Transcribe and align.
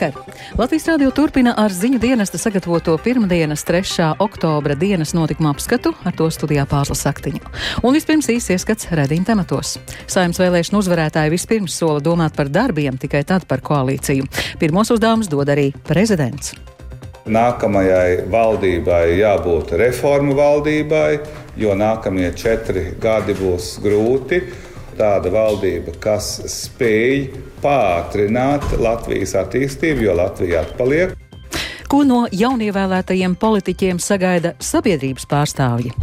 Labvakar! 0.00 0.34
Latvijas 0.58 0.86
Rādio 0.88 1.10
turpina 1.12 1.52
ar 1.58 1.72
ziņu 1.72 1.98
dienesta 2.00 2.38
sagatavoto 2.40 2.96
pirmdienas 3.04 3.64
3. 3.68 4.06
oktobra 4.22 4.74
dienas 4.74 5.12
notikuma 5.14 5.52
apskatu, 5.52 5.92
ar 6.04 6.14
to 6.16 6.28
studijā 6.32 6.64
Pāzla 6.68 6.96
Saktiņu. 6.96 7.40
Un 7.84 7.94
vispirms 7.94 8.30
īsi 8.32 8.54
ieskats 8.56 8.88
redzījuma 8.88 9.28
tematos. 9.28 9.74
Saimnes 10.08 10.40
vēlēšanu 10.40 10.80
uzvarētāji 10.80 11.34
vispirms 11.34 11.76
sola 11.76 12.00
domāt 12.00 12.36
par 12.36 12.48
darbiem, 12.48 12.96
tikai 12.96 13.22
tad 13.28 13.44
par 13.50 13.60
koalīciju. 13.60 14.24
Pirmos 14.60 14.92
uzdevumus 14.94 15.28
dod 15.28 15.52
arī 15.52 15.70
prezidents. 15.84 16.54
Nākamajai 17.28 18.24
valdībai 18.32 19.04
jābūt 19.20 19.76
reformu 19.76 20.34
valdībai, 20.38 21.20
jo 21.60 21.76
nākamie 21.76 22.32
četri 22.32 22.94
gadi 23.00 23.36
būs 23.36 23.76
grūti 23.84 24.40
tāda 24.96 25.32
valdība, 25.32 25.94
kas 26.00 26.38
spēj 26.48 27.49
pātrināt 27.62 28.66
Latvijas 28.80 29.34
attīstību, 29.40 30.06
jo 30.08 30.16
Latvija 30.18 30.64
atpaliek. 30.66 31.16
Ko 31.90 32.04
no 32.06 32.22
jaunievēlētajiem 32.30 33.34
politiķiem 33.40 33.98
sagaida 33.98 34.54
sabiedrības 34.62 35.26
pārstāvji? 35.30 35.94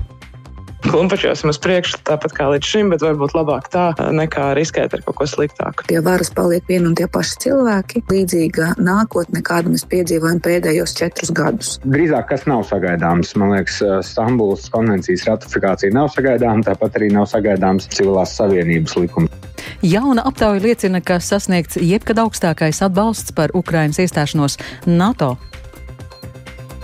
Klumpačosim 0.87 1.51
uz 1.51 1.59
priekšu, 1.61 1.99
tāpat 2.07 2.33
kā 2.37 2.47
līdz 2.53 2.69
šim, 2.71 2.91
bet 2.93 3.03
varbūt 3.05 3.35
labāk 3.37 3.67
tā, 3.73 3.89
nekā 4.15 4.49
riskēt 4.57 4.95
ar 4.95 5.03
kaut 5.05 5.17
ko 5.19 5.27
sliktāku. 5.29 5.87
Pie 5.89 5.99
varas 6.03 6.31
paliek 6.33 6.65
vieni 6.69 6.89
un 6.89 6.95
tie 6.97 7.07
paši 7.11 7.41
cilvēki. 7.45 8.03
Līdzīga 8.11 8.73
nākotne, 8.79 9.43
kādu 9.45 9.73
mēs 9.73 9.85
piedzīvojam 9.91 10.39
pēdējos 10.45 10.95
četrus 10.97 11.33
gadus. 11.35 11.75
Drīzāk 11.85 12.29
kas 12.31 12.47
nav 12.49 12.63
sagaidāms. 12.69 13.33
Man 13.39 13.55
liekas, 13.55 13.81
Stambulas 14.07 14.69
konvencijas 14.73 15.27
ratifikācija 15.29 15.93
nav 15.95 16.11
sagaidāma, 16.15 16.65
tāpat 16.67 16.99
arī 16.99 17.11
nav 17.13 17.27
sagaidāms 17.31 17.89
civilās 17.93 18.37
savienības 18.39 18.97
likums. 19.01 19.47
Jauna 19.85 20.23
aptauja 20.25 20.63
liecina, 20.63 21.03
ka 21.05 21.19
sasniegts 21.21 21.77
jebkad 21.81 22.17
augstākais 22.23 22.81
atbalsts 22.85 23.35
par 23.37 23.53
Ukrainas 23.57 23.99
iestāšanos 24.01 24.57
NATO. 24.89 25.35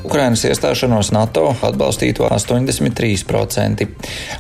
Ukrainas 0.03 0.43
iestāšanos 0.47 1.11
NATO 1.15 1.47
atbalstītu 1.63 2.27
83%. 2.27 3.87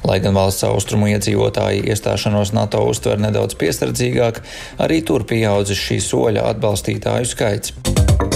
Lai 0.03 0.19
gan 0.23 0.35
valsts 0.35 0.67
austrumu 0.67 1.07
iedzīvotāji 1.13 1.85
iestāšanos 1.93 2.53
NATO 2.57 2.83
uztver 2.89 3.21
nedaudz 3.23 3.55
piesardzīgāk, 3.59 4.43
arī 4.83 5.01
tur 5.07 5.27
pieaudzis 5.29 5.79
šī 5.87 6.01
soļa 6.03 6.47
atbalstītāju 6.53 7.31
skaits. 7.31 8.32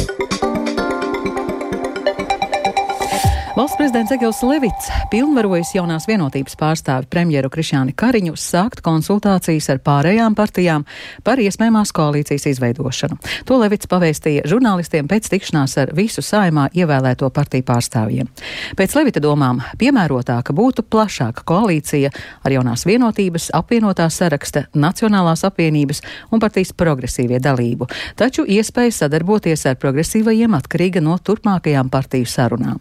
Valsts 3.58 3.78
prezidents 3.78 4.12
Egils 4.12 4.44
Levits 4.46 4.90
pilnvarojas 5.10 5.72
jaunās 5.74 6.04
vienotības 6.06 6.54
pārstāvi 6.60 7.08
premjeru 7.10 7.50
Krišāni 7.50 7.96
Kariņu 7.98 8.36
sākt 8.38 8.84
konsultācijas 8.86 9.72
ar 9.74 9.80
pārējām 9.82 10.36
partijām 10.38 10.84
par 11.26 11.42
iespējamās 11.42 11.90
koalīcijas 11.98 12.46
izveidošanu. 12.52 13.18
To 13.50 13.58
Levits 13.58 13.90
pavēstīja 13.90 14.44
žurnālistiem 14.46 15.10
pēc 15.10 15.32
tikšanās 15.34 15.74
ar 15.82 15.94
visu 15.98 16.22
saimā 16.22 16.68
ievēlēto 16.78 17.32
partiju 17.34 17.66
pārstāvjiem. 17.66 18.30
Pēc 18.78 18.94
Levita 19.00 19.24
domām 19.26 19.64
piemērotāka 19.82 20.54
būtu 20.54 20.86
plašāka 20.86 21.42
koalīcija 21.50 22.14
ar 22.46 22.58
jaunās 22.60 22.86
vienotības, 22.86 23.50
apvienotās 23.58 24.22
saraksta, 24.22 24.68
Nacionālās 24.78 25.42
apvienības 25.50 26.04
un 26.30 26.46
partijas 26.46 26.76
progresīvie 26.78 27.42
dalību, 27.42 27.90
taču 28.22 28.46
iespēja 28.46 28.94
sadarboties 29.02 29.66
ar 29.66 29.82
progresīvajiem 29.82 30.54
atkarīga 30.62 31.02
no 31.02 31.18
turpmākajām 31.18 31.90
partiju 31.90 32.30
sarunām. 32.30 32.78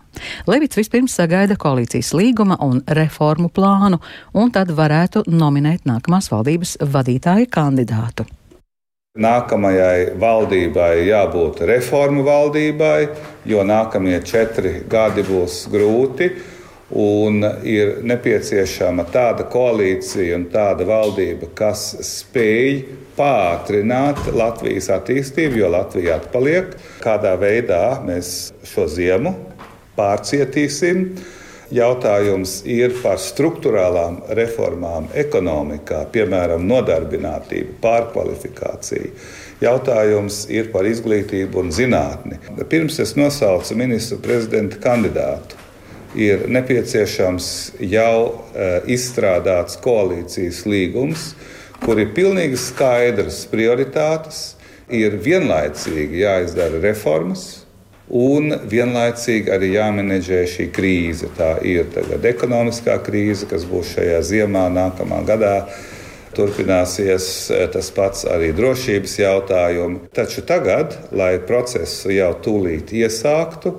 Levits 0.67 0.81
vispirms 0.81 1.13
sagaida 1.15 1.55
koalīcijas 1.55 2.09
līguma 2.19 2.57
un 2.65 2.81
reformu 2.91 3.47
plānu, 3.55 4.01
un 4.35 4.49
tad 4.51 4.73
varētu 4.75 5.23
nominēt 5.31 5.85
nākamās 5.87 6.27
valdības 6.33 6.73
vadītāju 6.83 7.47
kandidātu. 7.55 8.27
Nākamajai 9.15 10.17
valdībai 10.19 11.07
jābūt 11.07 11.63
reformu 11.71 12.27
valdībai, 12.27 13.07
jo 13.47 13.63
nākamie 13.63 14.19
četri 14.27 14.81
gadi 14.91 15.23
būs 15.31 15.69
grūti. 15.71 16.33
Un 16.99 17.47
ir 17.63 18.01
nepieciešama 18.03 19.07
tāda 19.15 19.47
koalīcija 19.47 20.35
un 20.35 20.49
tāda 20.51 20.83
valdība, 20.87 21.53
kas 21.55 21.93
spēj 22.11 22.81
pātrināt 23.15 24.33
Latvijas 24.35 24.91
attīstību, 24.99 25.63
jo 25.63 25.71
Latvija 25.79 26.19
atpaliek. 26.19 26.75
Kādā 27.07 27.39
veidā 27.39 28.01
mēs 28.03 28.51
šo 28.67 28.91
ziemu 28.91 29.39
pārcietīsim. 29.97 31.09
Jautājums 31.75 32.61
ir 32.71 32.93
par 33.03 33.19
struktūrālām 33.19 34.21
reformām 34.39 35.09
ekonomikā, 35.19 36.05
piemēram, 36.15 36.63
nodarbinātību, 36.71 37.81
pārkvalifikāciju. 37.83 39.11
Jautājums 39.65 40.45
ir 40.53 40.71
par 40.71 40.87
izglītību 40.87 41.65
un 41.65 41.73
zinātni. 41.75 42.39
Pirms 42.71 43.01
es 43.03 43.17
nosaucu 43.19 43.75
ministru 43.79 44.21
prezidenta 44.23 44.79
kandidātu, 44.79 45.59
ir 46.15 46.47
nepieciešams 46.55 47.49
jau 47.83 48.17
uh, 48.31 48.79
izstrādāts 48.87 49.81
koalīcijas 49.83 50.63
līgums, 50.71 51.33
kur 51.83 51.99
ir 52.01 52.15
pilnīgi 52.17 52.61
skaidrs 52.61 53.43
prioritātes, 53.51 54.55
ir 54.87 55.19
vienlaicīgi 55.19 56.23
jāizdara 56.23 56.79
reformas, 56.85 57.66
Un 58.07 58.53
vienlaicīgi 58.71 59.51
arī 59.51 59.73
jāmenedžē 59.75 60.45
šī 60.47 60.69
krīze. 60.75 61.27
Tā 61.35 61.57
ir 61.67 61.91
ekonomiskā 62.31 63.01
krīze, 63.03 63.49
kas 63.51 63.67
būs 63.67 63.97
šajā 63.97 64.21
ziemā, 64.23 64.69
nākamā 64.71 65.25
gadā. 65.27 65.57
Turpināsies 66.37 67.27
eh, 67.51 67.65
tas 67.73 67.89
pats 67.97 68.27
arī 68.29 68.53
drošības 68.55 69.15
jautājumi. 69.19 70.11
Taču 70.15 70.45
tagad, 70.47 70.95
lai 71.17 71.39
procesu 71.41 72.13
jau 72.13 72.35
tūlīt 72.45 72.93
iesāktu, 72.95 73.73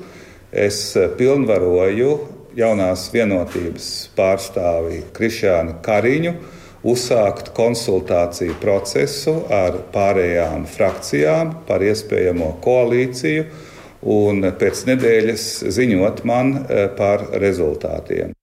es 0.51 0.81
eh, 0.97 1.07
pilnvaroju 1.19 2.11
jaunās 2.57 3.07
vienotības 3.13 3.87
pārstāvi 4.17 5.03
Krišānu 5.15 5.77
Kariņu 5.85 6.33
uzsākt 6.87 7.53
konsultāciju 7.55 8.57
procesu 8.61 9.37
ar 9.53 9.77
pārējām 9.93 10.65
frakcijām 10.73 11.53
par 11.69 11.85
iespējamo 11.85 12.55
koalīciju 12.65 13.45
un 14.07 14.43
pēc 14.59 14.87
nedēļas 14.87 15.47
ziņot 15.75 16.25
man 16.27 16.55
eh, 16.63 16.87
par 16.97 17.27
rezultātiem. 17.41 18.33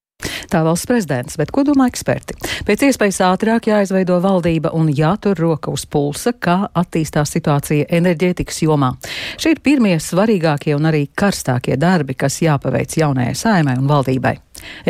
Tā 0.51 0.61
valsts 0.65 0.87
prezidents, 0.87 1.37
bet 1.41 1.51
ko 1.55 1.65
domā 1.67 1.89
eksperti? 1.91 2.37
Pēc 2.69 2.85
iespējas 2.87 3.21
ātrāk 3.27 3.69
jāizveido 3.71 4.21
valdība 4.23 4.71
un 4.77 4.91
jātur 4.93 5.39
roka 5.41 5.73
uz 5.75 5.83
pulsa, 5.91 6.31
kā 6.33 6.69
attīstās 6.79 7.35
situācija 7.35 7.89
enerģētikas 7.99 8.63
jomā. 8.65 8.93
Šie 9.41 9.57
ir 9.57 9.63
pirmie 9.65 9.97
svarīgākie 9.99 10.77
un 10.77 10.87
arī 10.91 11.07
karstākie 11.11 11.79
darbi, 11.81 12.15
kas 12.15 12.39
jāpaveic 12.45 12.97
jaunajai 13.01 13.35
saimai 13.41 13.79
un 13.81 13.91
valdībai. 13.91 14.37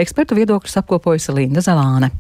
Ekspertu 0.05 0.37
viedokļus 0.39 0.83
apkopojusi 0.83 1.39
Linda 1.39 1.65
Zelāne. 1.65 2.13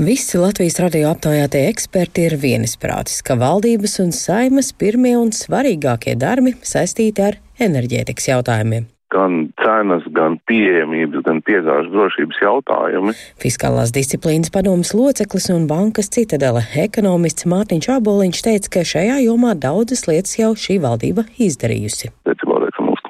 Visi 0.00 0.38
Latvijas 0.40 0.78
radio 0.80 1.10
aptaujātie 1.12 1.66
eksperti 1.68 2.22
ir 2.24 2.38
vienisprātis, 2.40 3.18
ka 3.20 3.34
valdības 3.36 3.98
un 4.00 4.14
saimas 4.16 4.70
pirmie 4.72 5.12
un 5.20 5.28
svarīgākie 5.36 6.14
darbi 6.16 6.54
saistīti 6.64 7.20
ar 7.20 7.36
enerģētikas 7.60 8.30
jautājumiem 8.30 8.88
gan 9.12 9.50
cenas, 9.60 10.06
gan 10.16 10.38
pieejamības, 10.48 11.20
gan 11.26 11.42
piegāžu 11.44 11.92
drošības 11.92 12.38
jautājumi. 12.40 13.12
Fiskālās 13.42 13.92
disciplīnas 13.92 14.48
padomas 14.54 14.94
loceklis 14.96 15.50
un 15.52 15.66
bankas 15.68 16.08
citadela 16.16 16.62
ekonomists 16.80 17.44
Mārtiņš 17.44 17.90
Aboliņš 17.98 18.40
teica, 18.46 18.72
ka 18.78 18.86
šajā 18.94 19.18
jomā 19.26 19.52
daudzas 19.52 20.06
lietas 20.08 20.38
jau 20.40 20.54
šī 20.56 20.78
valdība 20.80 21.26
izdarījusi. 21.36 22.14
Pēc 22.24 22.48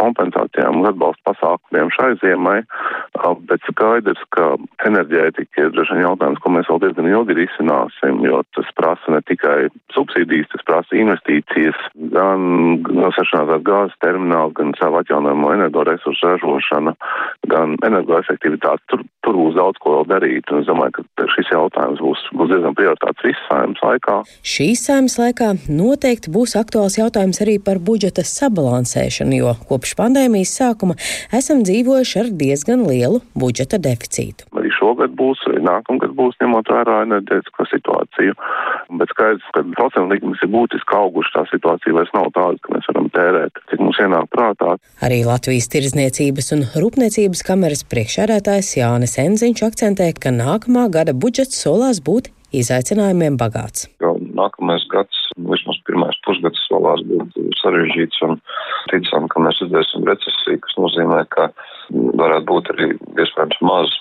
kompensācijām 0.03 0.83
un 0.83 0.91
atbalsta 0.91 1.31
pasākumiem 1.31 1.93
šai 1.95 2.13
ziemai, 2.23 2.59
bet 3.49 3.65
skaidrs, 3.71 4.23
ka 4.35 4.53
enerģētika 4.89 5.67
ir 5.67 5.73
droši 5.75 5.97
vien 5.97 6.07
jautājums, 6.07 6.43
ko 6.43 6.53
mēs 6.57 6.71
vēl 6.71 6.83
diezgan 6.85 7.11
ilgi 7.11 7.39
risināsim, 7.39 8.23
jo 8.27 8.43
tas 8.57 8.71
prasa 8.79 9.15
ne 9.15 9.23
tikai 9.29 9.57
subsīdijas, 9.95 10.51
tas 10.55 10.67
prasa 10.69 10.99
investīcijas, 10.99 11.79
gan 12.15 12.83
sašanātās 13.17 13.65
gāzes 13.67 13.99
termināls, 14.05 14.55
gan 14.59 14.75
savu 14.81 15.01
atjaunojumu 15.03 15.53
energoresursu 15.57 16.33
ražošana, 16.33 16.95
gan 17.53 17.77
energoefektivitāte. 17.87 18.83
Tur, 18.91 19.05
tur 19.25 19.39
būs 19.39 19.57
daudz 19.59 19.81
ko 19.83 19.99
vēl 19.99 20.09
darīt, 20.11 20.51
un 20.53 20.63
es 20.63 20.69
domāju, 20.69 21.05
ka 21.19 21.29
šis 21.37 21.53
jautājums 21.53 22.03
būs, 22.03 22.25
būs 22.39 22.53
diezgan 22.53 22.77
prioritāts 22.79 23.27
visas 23.27 23.49
saimnes 23.51 23.83
laikā. 23.85 24.19
Šīs 24.55 24.85
saimnes 24.89 25.19
laikā 25.21 25.53
noteikti 25.71 26.33
būs 26.33 26.57
aktuāls 26.59 26.99
jautājums 26.99 27.43
arī 27.45 27.59
par 27.63 27.81
budžeta 27.83 28.25
sabalansēšanu, 28.27 29.39
jo 29.39 29.55
kopš 29.69 29.92
kopš 29.93 29.99
pandēmijas 29.99 30.53
sākuma 30.57 30.97
esam 31.33 31.63
dzīvojuši 31.65 32.19
ar 32.21 32.29
diezgan 32.33 32.87
lielu 32.89 33.21
budžeta 33.37 33.79
deficītu. 33.79 34.47
Arī 34.57 34.71
šogad 34.73 35.13
būs, 35.17 35.43
arī 35.49 35.61
nākamgad 35.63 36.15
būs 36.17 36.37
ņemot 36.41 36.69
vērā 36.73 37.03
enerģētisko 37.07 37.67
situāciju, 37.69 38.35
bet 38.99 39.13
skaidrs, 39.13 39.49
ka 39.53 39.65
procentu 39.77 40.15
likmes 40.15 40.41
ir 40.43 40.51
būtiski 40.53 40.97
auguši, 40.97 41.33
tā 41.37 41.45
situācija 41.53 41.97
vairs 41.97 42.13
nav 42.17 42.31
tāda, 42.33 42.59
ka 42.63 42.75
mēs 42.75 42.89
varam 42.89 43.09
tērēt, 43.13 43.63
cik 43.71 43.81
mums 43.85 44.01
ienāk 44.01 44.29
prātā. 44.33 44.77
Arī 45.05 45.23
Latvijas 45.29 45.69
Tirzniecības 45.73 46.53
un 46.57 46.67
Rūpniecības 46.73 47.45
kameras 47.47 47.85
priekšsēdētājs 47.93 48.77
Jānis 48.81 49.19
Enziņš 49.21 49.67
akcentē, 49.69 50.13
ka 50.17 50.33
nākamā 50.35 50.89
gada 50.93 51.17
budžets 51.17 51.61
solās 51.61 52.01
būt 52.05 52.33
izaicinājumiem 52.53 53.39
bagāts. 53.41 53.89
Nākamais 54.39 54.85
gads, 54.93 55.25
vismaz 55.51 55.81
pirmais 55.89 56.19
pusgads 56.27 56.63
solās 56.69 57.03
būt 57.09 57.39
sarežģīts 57.61 58.23
un 58.27 58.39
ticam, 58.93 59.29
ka 59.33 59.43
mēs 59.45 59.61
redzēsim 59.65 60.07
recesiju, 60.09 60.61
kas 60.65 60.79
nozīmē, 60.81 61.21
ka 61.35 61.51
varētu 61.93 62.49
būt 62.51 62.73
arī 62.75 62.89
iespējams 63.25 63.61
maz 63.69 63.99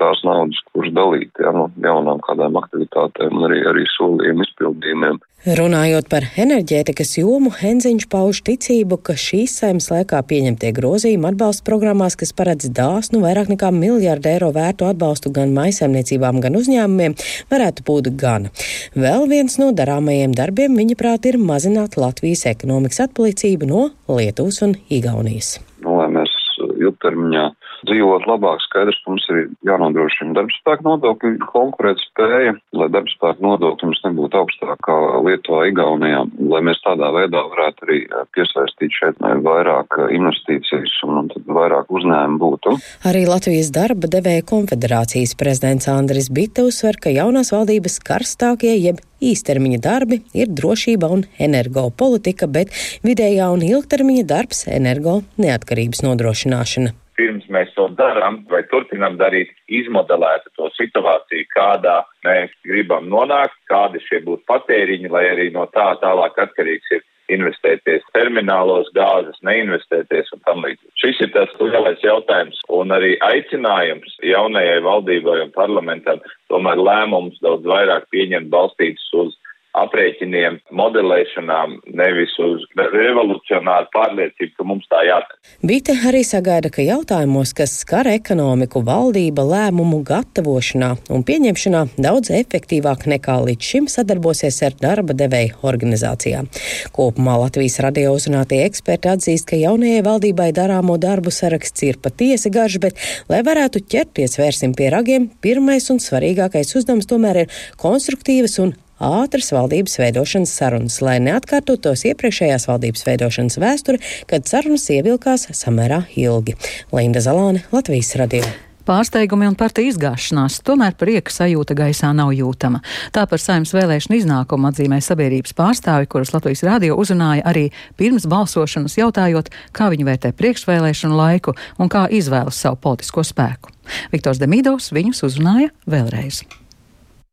tās 0.00 0.22
naudas, 0.26 0.58
kuras 0.72 0.92
dalīt 0.96 1.42
ja, 1.42 1.52
no 1.54 1.68
jaunām 1.82 2.20
kādām 2.24 2.56
aktivitātēm 2.60 3.36
un 3.38 3.48
arī, 3.48 3.62
arī 3.70 3.84
solījumu 3.94 4.46
izpildījumiem. 4.46 5.18
Runājot 5.58 6.08
par 6.10 6.24
enerģētikas 6.42 7.12
jomu, 7.20 7.52
Henziņš 7.54 8.08
pauž 8.10 8.40
ticību, 8.48 8.98
ka 9.06 9.14
šīs 9.14 9.54
saimnes 9.60 9.86
laikā 9.92 10.18
pieņemtie 10.26 10.72
grozījumi 10.74 11.30
atbalsta 11.30 11.62
programmās, 11.68 12.16
kas 12.18 12.34
paredz 12.36 12.66
dāsnu 12.74 13.22
vairāk 13.22 13.52
nekā 13.52 13.70
miljārdu 13.74 14.32
eiro 14.32 14.50
vērtu 14.56 14.88
atbalstu 14.88 15.30
gan 15.36 15.54
maisaimniecībām, 15.54 16.42
gan 16.42 16.58
uzņēmumiem, 16.58 17.14
varētu 17.52 17.86
būt 17.86 18.10
gana. 18.18 18.50
Vēl 18.98 19.28
viens 19.30 19.60
no 19.62 19.70
darāmajiem 19.78 20.34
darbiem, 20.34 20.74
viņa 20.82 20.98
prāt, 20.98 21.30
ir 21.30 21.38
mazināt 21.38 21.94
Latvijas 22.00 22.48
ekonomikas 22.50 23.04
atpalicību 23.06 23.70
no 23.70 23.86
Lietuvas 24.10 24.58
un 24.66 24.74
Igaunijas. 24.90 25.60
Nu, 25.84 26.00
lai 26.00 26.10
mēs 26.18 26.34
ilgtermiņā 26.58 27.46
dzīvot 27.86 28.26
labāk, 28.28 28.60
skaidrs, 28.64 28.98
ka 29.02 29.12
mums 29.12 29.26
ir 29.32 29.40
jānodrošina 29.68 30.34
darbspēka 30.36 30.84
nodokļu 30.86 31.48
konkurētspēja, 31.52 32.54
lai 32.78 32.88
darbspēka 32.94 33.44
nodokļi 33.44 33.88
mums 33.88 34.02
nebūtu 34.06 34.40
augstāk 34.42 34.82
kā 34.86 34.96
Lietuvā, 35.26 35.64
Igaunijā, 35.70 36.24
lai 36.52 36.62
mēs 36.66 36.82
tādā 36.84 37.10
veidā 37.14 37.42
varētu 37.52 37.86
arī 37.86 38.00
piesaistīt 38.36 38.96
šeit 38.98 39.22
vairāk 39.46 39.98
investīcijas 40.14 40.98
un, 41.06 41.22
un 41.22 41.32
tad 41.32 41.50
vairāk 41.58 41.90
uzņēmumu 41.92 42.40
būtu. 42.42 42.76
Arī 43.08 43.24
Latvijas 43.28 43.72
darba 43.74 44.10
devēja 44.10 44.46
konfederācijas 44.48 45.36
prezidents 45.38 45.90
Andris 45.92 46.30
Bita 46.34 46.66
uzsver, 46.68 46.98
ka 47.00 47.12
jaunās 47.14 47.52
valdības 47.54 48.00
karstākie 48.06 48.74
jeb 48.76 49.02
īstermiņa 49.24 49.82
darbi 49.82 50.20
ir 50.36 50.50
drošība 50.54 51.10
un 51.10 51.26
energopolitika, 51.42 52.46
bet 52.46 52.74
vidējā 53.06 53.50
un 53.54 53.66
ilgtermiņa 53.66 54.24
darbs 54.30 54.64
energo 54.70 55.20
neatkarības 55.42 56.06
nodrošināšana 56.06 56.94
pirms 57.18 57.46
mēs 57.52 57.74
to 57.76 57.88
darām 57.98 58.40
vai 58.52 58.62
turpinam 58.70 59.18
darīt, 59.20 59.50
izmodelētu 59.80 60.54
to 60.56 60.70
situāciju, 60.78 61.50
kādā 61.56 61.98
mēs 62.26 62.54
gribam 62.66 63.10
nonākt, 63.10 63.58
kādi 63.70 64.02
šie 64.06 64.22
būtu 64.26 64.46
patēriņi, 64.50 65.12
lai 65.12 65.24
arī 65.34 65.50
no 65.54 65.66
tā 65.74 65.90
tālāk 66.02 66.38
atkarīgs 66.46 66.96
ir 66.96 67.06
investēties 67.28 68.06
terminālos, 68.16 68.88
gāzes, 68.96 69.36
neinvestēties 69.44 70.30
un 70.32 70.42
tam 70.46 70.62
līdzīgi. 70.64 70.94
Šis 71.02 71.20
ir 71.26 71.32
tas 71.34 71.52
lielais 71.60 72.00
jautājums 72.04 72.60
un 72.72 72.94
arī 72.96 73.16
aicinājums 73.26 74.16
jaunajai 74.24 74.78
valdībai 74.86 75.36
un 75.44 75.52
parlamentam 75.56 76.22
tomēr 76.52 76.80
lēmums 76.80 77.36
daudz 77.44 77.68
vairāk 77.68 78.08
pieņemt 78.14 78.48
balstītus 78.54 79.10
uz 79.20 79.36
aprēķiniem, 79.76 80.58
modelēšanām, 80.74 81.74
nevis 81.98 82.32
uz 82.42 82.64
revolucionāru 82.78 83.88
pārliecību, 83.94 84.54
ka 84.56 84.66
mums 84.66 84.88
tā 84.90 85.02
jādara. 85.06 85.38
Bite 85.66 85.94
arī 86.08 86.22
sagaida, 86.26 86.70
ka 86.72 86.84
jautājumos, 86.84 87.52
kas 87.56 87.74
skar 87.82 88.08
ekonomiku, 88.10 88.82
valdība 88.86 89.44
lēmumu 89.46 90.00
gatavošanā 90.08 90.90
un 91.14 91.24
pieņemšanā 91.28 91.84
daudz 92.00 92.32
efektīvāk 92.38 93.06
nekā 93.12 93.38
līdz 93.44 93.70
šim 93.72 93.90
sadarbosies 93.92 94.60
ar 94.66 94.76
darba 94.80 95.16
devēju 95.18 95.60
organizācijām. 95.68 96.50
Kopumā 96.96 97.38
Latvijas 97.44 97.78
radio 97.84 98.14
uzrunātie 98.16 98.62
eksperti 98.66 99.12
atzīst, 99.12 99.48
ka 99.50 99.60
jaunajai 99.60 100.02
valdībai 100.06 100.50
darāmo 100.56 100.98
darbu 101.00 101.32
saraksts 101.34 101.86
ir 101.86 102.00
patiesi 102.02 102.52
garš, 102.54 102.80
bet, 102.82 103.06
lai 103.30 103.44
varētu 103.46 103.84
ķerties 103.84 104.38
vērsim 104.40 104.74
pie 104.78 104.90
ragiem, 104.94 105.30
pirmais 105.44 105.90
un 105.92 106.02
svarīgākais 106.02 106.74
uzdevums 106.78 107.08
tomēr 107.10 107.44
ir 107.44 107.56
konstruktīvas 107.80 108.58
un 108.64 108.74
ātras 108.98 109.52
valdības 109.54 109.98
veidošanas 110.02 110.54
sarunas, 110.60 111.00
lai 111.04 111.18
neatkārtotos 111.24 112.06
iepriekšējās 112.12 112.68
valdības 112.70 113.04
veidošanas 113.08 113.58
vēsture, 113.62 114.02
kad 114.30 114.48
sarunas 114.48 114.88
ievilkās 114.94 115.48
samērā 115.56 116.04
ilgi. 116.18 116.56
Linda 116.94 117.22
Zalāne, 117.24 117.64
Latvijas 117.72 118.14
radio. 118.20 118.46
Pārsteigumi 118.88 119.44
un 119.44 119.52
partija 119.58 119.90
izgāšanās, 119.92 120.62
tomēr 120.64 120.94
prieka 120.96 121.28
sajūta 121.28 121.74
gaisā 121.76 122.08
nav 122.16 122.30
jūtama. 122.32 122.78
Tā 123.12 123.26
par 123.28 123.42
saimnes 123.42 123.74
vēlēšanu 123.76 124.16
iznākumu 124.16 124.70
atzīmē 124.70 125.02
sabiedrības 125.04 125.52
pārstāvi, 125.58 126.08
kurus 126.08 126.32
Latvijas 126.32 126.64
radio 126.64 126.96
uzrunāja 126.96 127.44
arī 127.50 127.66
pirms 128.00 128.24
balsošanas, 128.32 128.96
jautājot, 128.96 129.50
kā 129.76 129.90
viņi 129.92 130.08
vērtē 130.08 130.30
priekšvēlēšanu 130.38 131.20
laiku 131.20 131.52
un 131.76 131.92
kā 131.92 132.06
izvēlas 132.08 132.62
savu 132.64 132.80
politisko 132.86 133.26
spēku. 133.28 133.74
Viktors 134.14 134.40
Demidovs 134.40 134.88
viņus 134.96 135.20
uzrunāja 135.28 135.68
vēlreiz. 135.84 136.46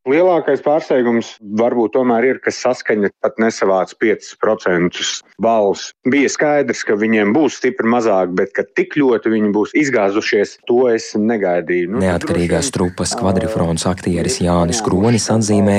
Lielākais 0.06 0.62
pārsteigums 0.62 1.32
varbūt 1.58 1.96
tomēr 1.96 2.28
ir, 2.30 2.40
ka 2.44 2.54
saskaņa 2.54 3.10
pat 3.26 3.40
nesavāc 3.42 3.96
5% 3.98 5.02
balvas. 5.42 5.90
Bija 6.08 6.30
skaidrs, 6.32 6.84
ka 6.88 6.98
viņiem 7.00 7.34
būs 7.36 7.60
stipri 7.60 7.90
mazāk, 7.92 8.34
bet 8.38 8.54
ka 8.56 8.66
tik 8.66 8.98
ļoti 9.00 9.32
viņi 9.34 9.52
būs 9.56 9.74
izgāzušies, 9.78 10.58
to 10.70 10.86
es 10.92 11.12
negaidīju. 11.18 11.92
Nu, 11.96 12.02
Neatkarīgās 12.04 12.72
trupas 12.76 13.16
kvadrifrons 13.18 13.88
aktieris 13.90 14.40
Jānis 14.44 14.82
Kronis 14.86 15.28
atzīmē, 15.34 15.78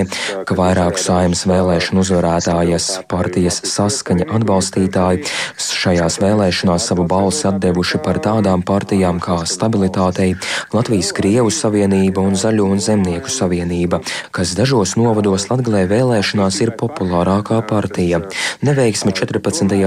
ka 0.48 0.58
vairāku 0.58 1.00
saimnes 1.02 1.46
vēlēšanu 1.48 2.04
uzvarētājas 2.04 2.88
partijas 3.10 3.62
saskaņa 3.68 4.28
atbalstītāji 4.40 5.24
šajās 5.66 6.20
vēlēšanās 6.22 6.90
savu 6.90 7.06
balsi 7.08 7.46
atdevuši 7.50 8.02
par 8.04 8.20
tādām 8.24 8.64
partijām 8.66 9.20
kā 9.22 9.38
Stabilitātei, 9.46 10.34
Latvijas 10.74 11.12
Krievu 11.16 11.52
Savienība 11.54 12.24
un 12.24 12.36
Zaļo 12.38 12.68
un 12.72 12.82
Zemnieku 12.82 13.32
Savienība 13.32 14.02
kas 14.36 14.54
dažos 14.56 14.96
novados 14.98 15.46
Latgalē 15.50 15.86
vēlēšanās 15.90 16.58
ir 16.64 16.72
populārākā 16.78 17.62
partija. 17.68 18.20
Neveiksmi 18.66 19.14
14. 19.16 19.45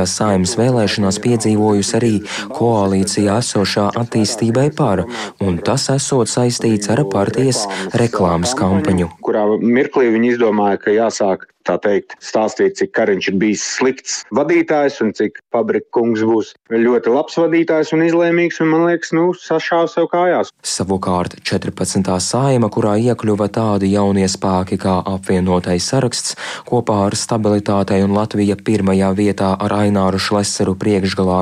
Saimas 0.10 0.56
vēlēšanās 0.60 1.20
piedzīvojusi 1.24 1.96
arī 2.00 2.14
koalīcijā 2.56 3.40
esošā 3.44 3.90
attīstībai 4.00 4.70
par, 4.76 5.06
un 5.42 5.58
tas 5.58 5.90
esot 5.90 6.30
saistīts 6.30 6.90
ar 6.90 7.04
partijas 7.12 7.66
reklāmas 7.94 8.56
kampaņu. 8.56 9.10
Kurā 9.22 9.46
mirklī 9.60 10.10
viņi 10.16 10.36
izdomāja, 10.36 10.78
ka 10.78 10.92
jāsāk 10.96 11.48
tā 11.68 11.76
teikt, 11.82 12.16
stāstīt, 12.24 12.78
cik 12.80 12.94
Kariņš 12.96 13.30
ir 13.32 13.38
bijis 13.42 13.64
slikts 13.76 14.16
vadītājs 14.36 15.00
un 15.04 15.12
cik 15.18 15.42
Pabrika 15.54 15.90
kungs 16.00 16.24
būs 16.26 16.54
ļoti 16.72 17.14
labs 17.14 17.38
vadītājs 17.40 17.94
un 17.96 18.04
izlēmīgs, 18.06 18.60
un 18.64 18.72
man 18.72 18.86
liekas, 18.88 19.12
nu, 19.16 19.30
sašāva 19.38 19.90
sev 19.92 20.10
kājās. 20.12 20.54
Savukārt 20.66 21.38
14. 21.46 22.10
saima, 22.24 22.70
kurā 22.74 22.96
iekļuva 23.02 23.50
tādi 23.54 23.92
jaunie 23.94 24.28
spēki 24.30 24.80
kā 24.81 25.00
apvienotais 25.14 25.90
saraksts, 25.92 26.36
kopā 26.69 27.02
ar 27.07 27.18
stabilitātei 27.19 28.02
un 28.06 28.16
Latvija 28.18 28.57
pirmajā 28.57 29.12
vietā 29.18 29.52
ar 29.60 29.76
Aināru 29.81 30.22
Šleseru 30.22 30.76
priekšgalā, 30.80 31.42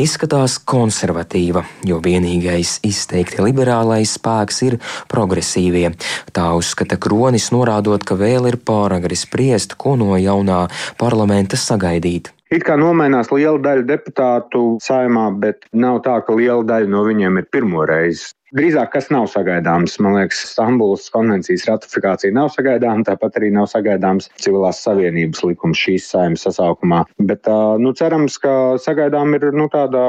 izskatās 0.00 0.58
konservatīva, 0.58 1.64
jo 1.88 2.00
vienīgais 2.04 2.78
izteikti 2.86 3.44
liberālais 3.44 4.16
spēks 4.18 4.62
ir 4.66 4.78
progresīvie. 5.10 5.92
Tā 6.34 6.50
uzskata 6.58 6.98
Kronis, 7.00 7.50
norādot, 7.54 8.04
ka 8.06 8.18
vēl 8.18 8.50
ir 8.52 8.60
pāragri 8.62 9.16
spriest 9.18 9.57
spriest, 9.58 9.76
ko 9.78 9.96
no 9.96 10.16
jaunā 10.16 10.68
parlamenta 10.98 11.56
sagaidīt. 11.56 12.32
It 12.50 12.64
kā 12.64 12.78
nomainās 12.80 13.28
liela 13.30 13.58
daļa 13.60 13.84
deputātu 13.84 14.78
saimā, 14.80 15.28
bet 15.38 15.66
nav 15.72 16.00
tā, 16.06 16.22
ka 16.24 16.32
liela 16.32 16.64
daļa 16.64 16.88
no 16.88 17.04
viņiem 17.04 17.38
ir 17.38 17.48
pirmo 17.52 17.84
reizi 17.84 18.32
Drīzāk, 18.56 18.94
kas 18.94 19.10
nav 19.12 19.26
sagaidāms, 19.28 19.98
man 20.00 20.14
liekas, 20.16 20.38
Stambulas 20.54 21.10
konvencijas 21.12 21.66
ratifikācija 21.68 22.32
nav 22.32 22.48
sagaidāma, 22.54 23.04
tāpat 23.04 23.36
arī 23.36 23.50
nav 23.52 23.66
sagaidāms 23.68 24.30
civilās 24.40 24.80
savienības 24.86 25.42
likums 25.44 25.82
šīs 25.82 26.06
saimnes 26.14 26.46
sasaukumā. 26.46 27.02
Bet, 27.28 27.44
nu, 27.82 27.92
cerams, 27.98 28.38
ka 28.40 28.54
sagaidām 28.80 29.36
ir 29.36 29.50
nu, 29.52 29.68
tāda 29.72 30.00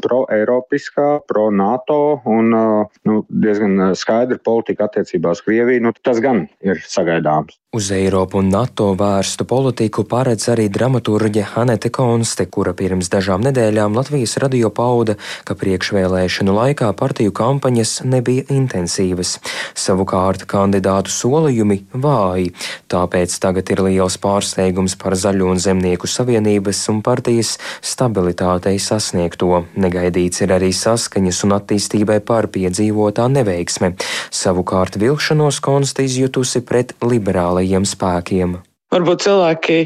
pro-eiropiskā, 0.00 1.08
pro-NATO 1.28 2.00
un 2.32 2.48
nu, 2.56 3.18
diezgan 3.44 3.92
skaidra 3.98 4.40
politika 4.40 4.88
attiecībā 4.88 5.36
uz 5.36 5.44
Krieviju. 5.44 5.84
Nu, 5.84 5.92
tas 6.00 6.24
gan 6.24 6.46
ir 6.64 6.80
sagaidāms. 6.88 7.60
Uz 7.74 7.86
Eiropu 7.90 8.36
un 8.36 8.50
NATO 8.52 8.90
vērstu 9.00 9.46
politiku 9.48 10.02
paredz 10.04 10.44
arī 10.52 10.66
dramaturģe 10.68 11.46
Hanete 11.54 11.88
Konste, 11.88 12.44
kura 12.44 12.74
pirms 12.76 13.08
dažām 13.08 13.40
nedēļām 13.46 13.94
Latvijas 13.96 14.34
radio 14.42 14.68
pauda, 14.68 15.14
ka 15.48 15.56
priekšvēlēšanu 15.56 16.52
laikā 16.52 16.90
partiju 16.92 17.32
kampaņa 17.32 17.62
kampaņas 17.62 17.92
nebija 18.04 18.44
intensīvas, 18.52 19.38
savukārt 19.72 20.44
kandidātu 20.52 21.08
solījumi 21.14 21.78
vāji. 21.96 22.50
Tāpēc 22.92 23.38
tagad 23.40 23.72
ir 23.72 23.80
liels 23.88 24.18
pārsteigums 24.20 24.98
par 25.00 25.16
Zaļo 25.16 25.48
un 25.54 25.56
Zemnieku 25.56 26.04
savienības 26.04 26.82
un 26.92 27.00
partijas 27.00 27.54
stabilitātei 27.80 28.76
sasniegto. 28.76 29.64
Negaidīts 29.80 30.44
ir 30.44 30.52
arī 30.58 30.74
saskaņas 30.76 31.40
un 31.48 31.56
attīstībai 31.56 32.20
pārpiedzīvotā 32.20 33.32
neveiksme, 33.32 33.94
savukārt 34.28 35.00
vilšanos 35.00 35.64
konsta 35.64 36.04
izjutusi 36.04 36.60
pret 36.60 36.92
liberālajiem 37.00 37.61
spēkiem. 37.88 38.58
Varbūt 38.92 39.22
cilvēki 39.24 39.76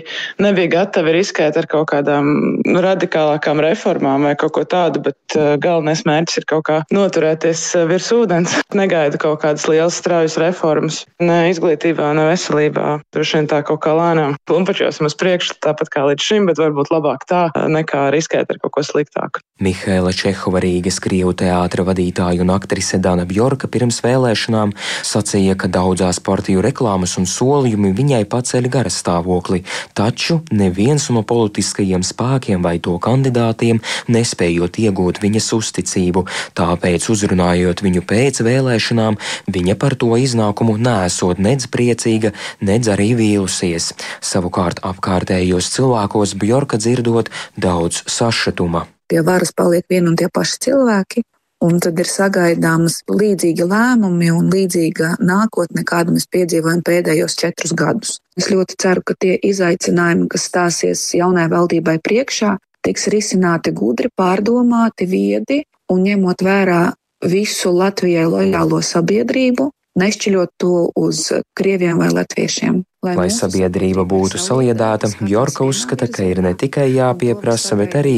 nebija 0.43 0.73
gatavi 0.73 1.13
riskēt 1.15 1.55
ar 1.61 1.69
kaut 1.71 1.93
kādām 1.93 2.59
radikālākām 2.67 3.61
reformām 3.63 4.27
vai 4.27 4.33
kaut 4.39 4.57
ko 4.57 4.65
tādu, 4.67 4.99
bet 5.05 5.37
uh, 5.39 5.55
galvenais 5.63 6.03
mērķis 6.09 6.41
ir 6.41 6.47
kaut 6.51 6.65
kā 6.67 6.81
noturēties 6.91 7.63
uh, 7.79 7.85
virs 7.87 8.11
ūdens. 8.11 8.57
Negaida 8.81 9.21
kaut 9.23 9.45
kādas 9.45 9.69
lielas 9.71 10.01
straujas 10.01 10.35
reformas, 10.43 11.05
ne 11.23 11.45
izglītībā, 11.53 12.11
ne 12.19 12.27
veselībā. 12.33 12.97
Droši 13.15 13.39
vien 13.39 13.51
tā 13.53 13.63
kaut 13.69 13.85
kā 13.87 13.95
lēnām 13.95 14.35
plumpačosim 14.51 15.07
uz 15.07 15.15
priekšu, 15.19 15.61
tāpat 15.63 15.93
kā 15.95 16.03
līdz 16.11 16.27
šim, 16.27 16.51
bet 16.51 16.59
varbūt 16.59 16.91
labāk 16.91 17.29
tā, 17.31 17.47
uh, 17.53 17.71
nekā 17.71 18.09
riskēt 18.17 18.51
ar 18.51 18.59
kaut 18.65 18.75
ko 18.75 18.87
sliktāku. 18.91 19.45
Mihēla 19.63 20.11
Čehova 20.13 20.61
Rīgas 20.61 20.99
Krievu 21.01 21.31
teātra 21.39 21.87
vadītāja 21.87 22.43
un 22.45 22.51
aktrise 22.53 22.99
Dana 23.01 23.25
Bjorka 23.25 23.71
pirms 23.73 24.03
vēlēšanām 24.05 24.75
sacīja, 25.07 25.55
ka 25.57 25.71
daudzās 25.73 26.21
partiju 26.21 26.61
reklāmas 26.67 27.15
un 27.17 27.31
solījumi 27.31 27.95
viņai 27.97 28.27
paceļ 28.29 28.69
garas 28.75 28.96
stāvokli, 28.97 29.63
taču 29.97 30.41
neviens 30.51 31.09
no 31.15 31.23
politiskajiem 31.27 32.05
spēkiem 32.07 32.65
vai 32.65 32.77
to 32.83 32.97
kandidātiem 33.03 33.83
nespējot 34.13 34.81
iegūt 34.83 35.21
viņas 35.23 35.53
uzticību, 35.57 36.25
tāpēc 36.59 37.09
uzrunājot 37.13 37.85
viņu 37.87 38.03
pēc 38.09 38.43
vēlēšanām, 38.47 39.21
viņa 39.53 39.79
par 39.81 39.97
to 40.01 40.17
iznākumu 40.21 40.79
nesot 40.81 41.41
nedz 41.43 41.69
priecīga, 41.71 42.33
nedz 42.61 42.91
arī 42.93 43.13
vīlusies. 43.19 43.93
Savukārt 44.25 44.83
apkārtējos 44.87 45.71
cilvēkos 45.77 46.37
Bjorka 46.41 46.81
dzirdot 46.81 47.33
daudz 47.57 48.03
sašutuma. 48.11 48.87
Pie 49.07 49.23
varas 49.23 49.53
paliek 49.55 49.87
vien 49.91 50.09
un 50.11 50.17
tie 50.19 50.27
paši 50.33 50.59
cilvēki, 50.67 51.23
Un 51.65 51.79
tad 51.81 51.97
ir 51.97 52.09
sagaidāmas 52.11 52.99
līdzīgi 53.09 53.65
lēmumi 53.65 54.29
un 54.29 54.51
līdzīga 54.53 55.15
nākotne, 55.25 55.87
kādu 55.89 56.13
mēs 56.17 56.27
piedzīvojam 56.29 56.83
pēdējos 56.85 57.37
četrus 57.41 57.73
gadus. 57.73 58.19
Es 58.37 58.51
ļoti 58.53 58.77
ceru, 58.83 59.01
ka 59.07 59.17
tie 59.17 59.39
izaicinājumi, 59.41 60.29
kas 60.29 60.45
stāsies 60.51 61.07
jaunai 61.17 61.47
valdībai 61.49 61.97
priekšā, 62.05 62.59
tiks 62.85 63.09
risināti 63.13 63.73
gudri, 63.73 64.13
pārdomāti, 64.13 65.09
viedi 65.09 65.63
un 65.89 66.05
ņemot 66.05 66.45
vērā 66.45 66.83
visu 67.25 67.73
Latvijai 67.73 68.27
lojālo 68.29 68.83
sabiedrību, 68.85 69.71
nešķiļot 69.97 70.53
to 70.61 70.91
uz 70.97 71.31
krieviem 71.57 72.03
vai 72.03 72.11
latviešiem. 72.13 72.83
Lai, 73.07 73.15
Lai 73.15 73.29
sabiedrība 73.31 74.03
būtu 74.09 74.41
saliedēta, 74.41 75.13
Jorka 75.31 75.67
uzskata, 75.69 76.09
ka 76.11 76.27
ir 76.27 76.43
ne 76.43 76.57
tikai 76.59 76.89
jāpieprasa, 76.91 77.79
bet 77.79 77.95
arī 78.01 78.17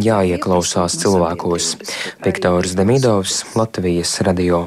jāieklausās 0.00 0.96
cilvēkos. 1.02 1.74
Viktors 2.24 2.76
Demidovs, 2.78 3.42
Latvijas 3.58 4.16
radio. 4.24 4.66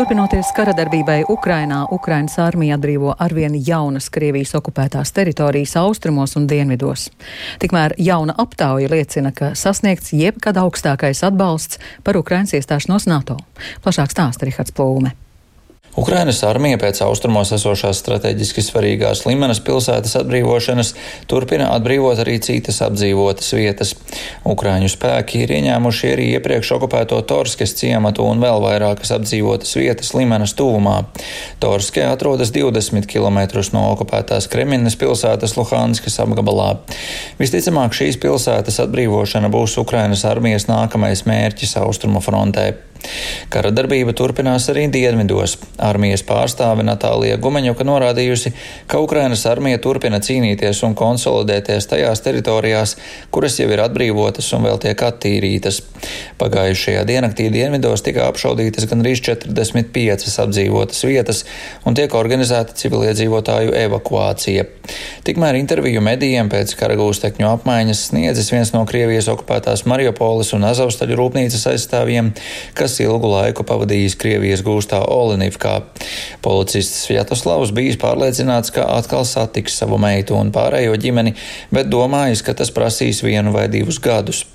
Turpinoties 0.00 0.48
kara 0.56 0.72
darbībai 0.72 1.26
Ukrainā, 1.28 1.82
Ukrainas 1.92 2.38
armija 2.40 2.78
atbrīvo 2.78 3.10
arvien 3.20 3.52
jaunas 3.66 4.08
Krievijas 4.08 4.54
okupētās 4.56 5.12
teritorijas 5.12 5.76
austrumos 5.76 6.38
un 6.40 6.46
dienvidos. 6.48 7.10
Tikmēr 7.60 7.98
jauna 8.00 8.32
aptauja 8.40 8.88
liecina, 8.88 9.28
ka 9.36 9.52
sasniegts 9.52 10.14
jebkad 10.16 10.56
augstākais 10.56 11.20
atbalsts 11.28 11.84
par 12.00 12.16
Ukrainas 12.16 12.56
iestāšanos 12.56 13.10
NATO. 13.12 13.36
Plašāk 13.84 14.16
stāsta 14.16 14.48
Rihards 14.48 14.72
Plūme. 14.72 15.12
Ukrainas 15.98 16.44
armija 16.46 16.78
pēc 16.78 17.00
austrumos 17.02 17.50
esošās 17.50 17.98
strateģiski 17.98 18.62
svarīgās 18.62 19.24
Limanas 19.26 19.58
pilsētas 19.66 20.14
atbrīvošanas 20.20 20.92
turpina 21.30 21.72
atbrīvot 21.74 22.20
arī 22.22 22.36
citas 22.44 22.78
apdzīvotas 22.86 23.50
vietas. 23.58 23.90
Ukraiņu 24.46 24.86
spēki 24.92 25.42
ir 25.42 25.54
ieņēmuši 25.56 26.12
arī 26.12 26.28
iepriekš 26.36 26.70
okupēto 26.76 27.18
Torskes 27.26 27.74
ciematu 27.80 28.22
un 28.30 28.38
vēl 28.42 28.62
vairākas 28.62 29.10
apdzīvotas 29.16 29.74
vietas 29.80 30.12
Limanas 30.14 30.54
tuvumā. 30.58 31.00
Torske 31.62 32.06
atrodas 32.06 32.54
20 32.54 33.10
km 33.10 33.40
no 33.74 33.88
okupētās 33.96 34.46
Kreminas 34.52 34.94
pilsētas 35.00 35.56
Luhanskas 35.58 36.20
apgabalā. 36.22 36.68
Visticamāk, 37.42 37.98
šīs 37.98 38.20
pilsētas 38.22 38.78
atbrīvošana 38.86 39.50
būs 39.50 39.74
Ukrainas 39.82 40.22
armijas 40.28 40.70
nākamais 40.70 41.26
mērķis 41.26 41.76
austrumu 41.82 42.22
frontē. 42.22 42.70
Kara 43.50 43.72
darbība 43.74 44.12
turpinās 44.16 44.68
arī 44.70 44.86
dienvidos. 44.92 45.56
Armijas 45.80 46.22
pārstāve 46.26 46.84
Natālija 46.86 47.38
Gumeņuka 47.40 47.86
norādījusi, 47.86 48.52
ka 48.90 49.00
Ukrainas 49.02 49.46
armija 49.48 49.80
turpina 49.82 50.20
cīnīties 50.22 50.82
un 50.86 50.94
konsolidēties 50.98 51.88
tajās 51.90 52.22
teritorijās, 52.24 52.96
kuras 53.34 53.58
jau 53.60 53.68
ir 53.72 53.82
atbrīvotas 53.84 54.52
un 54.56 54.68
vēl 54.68 54.80
tiek 54.84 55.04
attīrītas. 55.08 55.80
Pagājušajā 56.40 57.02
diennaktī 57.08 57.48
dienvidos 57.52 58.04
tika 58.06 58.28
apšaudītas 58.30 58.86
gandrīz 58.90 59.22
45 59.26 60.38
apdzīvotas 60.44 61.04
vietas 61.08 61.42
un 61.88 61.96
tiek 61.98 62.14
organizēta 62.16 62.76
civiliedzīvotāju 62.78 63.74
evakuācija. 63.86 64.66
Tikmēr 65.26 65.58
interviju 65.60 66.02
medijiem 66.04 66.48
pēc 66.52 66.72
karagūstekņu 66.80 67.48
apmaiņas 67.50 68.06
sniedzis 68.10 68.50
viens 68.52 68.72
no 68.74 68.84
Krievijas 68.88 69.28
okupētās 69.32 69.84
Mariupolis 69.90 70.54
un 70.56 70.66
Azovstaļu 70.70 71.18
rūpnīcas 71.20 71.66
aizstāvjiem, 71.74 72.32
kas 72.78 72.89
kas 72.89 72.97
ilgu 73.03 73.29
laiku 73.29 73.65
pavadījis 73.67 74.17
Krievijas 74.21 74.63
gūstā 74.65 75.01
Olenivkā. 75.03 75.75
Policists 76.45 77.05
Vjatoslavs 77.11 77.73
bijis 77.75 77.99
pārliecināts, 78.01 78.73
ka 78.75 78.87
atkal 78.97 79.25
satiks 79.27 79.77
savu 79.81 79.99
meitu 80.01 80.37
un 80.39 80.51
pārējo 80.55 80.97
ģimeni, 81.01 81.35
bet 81.75 81.91
domājis, 81.91 82.43
ka 82.45 82.57
tas 82.57 82.73
prasīs 82.73 83.23
vienu 83.25 83.53
vai 83.55 83.67
divus 83.71 84.01
gadus. 84.01 84.45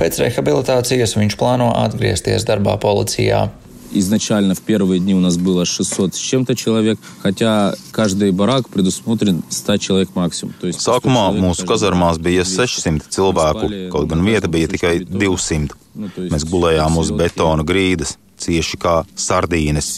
Pēc 0.00 0.22
rehabilitācijas 0.24 1.16
viņš 1.18 1.38
plāno 1.40 1.72
atgriezties 1.84 2.48
darbā 2.48 2.78
policijā. 2.82 3.48
Изначально 3.94 4.54
в 4.54 4.62
первые 4.62 5.00
дни 5.00 5.14
у 5.14 5.20
нас 5.20 5.36
было 5.36 5.66
600 5.66 6.14
с 6.14 6.18
чем-то 6.18 6.54
человек, 6.54 6.98
хотя 7.22 7.74
каждый 7.90 8.32
барак 8.32 8.70
предусмотрен 8.70 9.42
100 9.50 9.78
человек 9.78 10.08
максимум. 10.14 10.54
Sākumā 10.62 11.28
mūsu 11.36 11.66
kazarmās 11.68 12.16
bija 12.16 12.44
600 12.44 13.04
cilvēku, 13.12 13.68
kaut 13.92 14.08
gan 14.08 14.24
vieta 14.24 14.48
bija 14.48 14.68
tikai 14.72 15.04
200. 15.04 15.76
Mēs 15.97 16.45
gulējām 16.47 16.97
uz 17.01 17.11
betona 17.15 17.65
grīdas, 17.67 18.15
cieši 18.41 18.79
kā 18.81 19.01
sardīnes. 19.17 19.91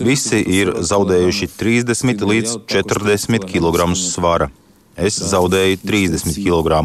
Visi 0.00 0.40
ir 0.40 0.72
zaudējuši 0.80 1.48
30 1.60 2.26
līdz 2.30 2.58
40 2.72 3.48
kg 3.50 3.88
svara. 4.00 4.50
Es 4.94 5.18
zaudēju 5.18 5.80
30 5.82 6.36
kg. 6.38 6.82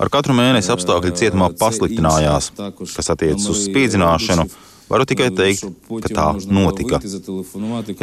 Ar 0.00 0.10
katru 0.12 0.36
mēnesi 0.36 0.72
apstākļi 0.72 1.12
cietumā 1.20 1.50
pasliktinājās, 1.60 2.50
kas 2.94 3.12
attiecas 3.12 3.50
uz 3.52 3.66
spīdzināšanu. 3.68 4.48
Varu 4.88 5.06
tikai 5.08 5.30
teikt, 5.32 5.64
ka 6.04 6.10
tā 6.12 6.26
notika. 6.52 7.00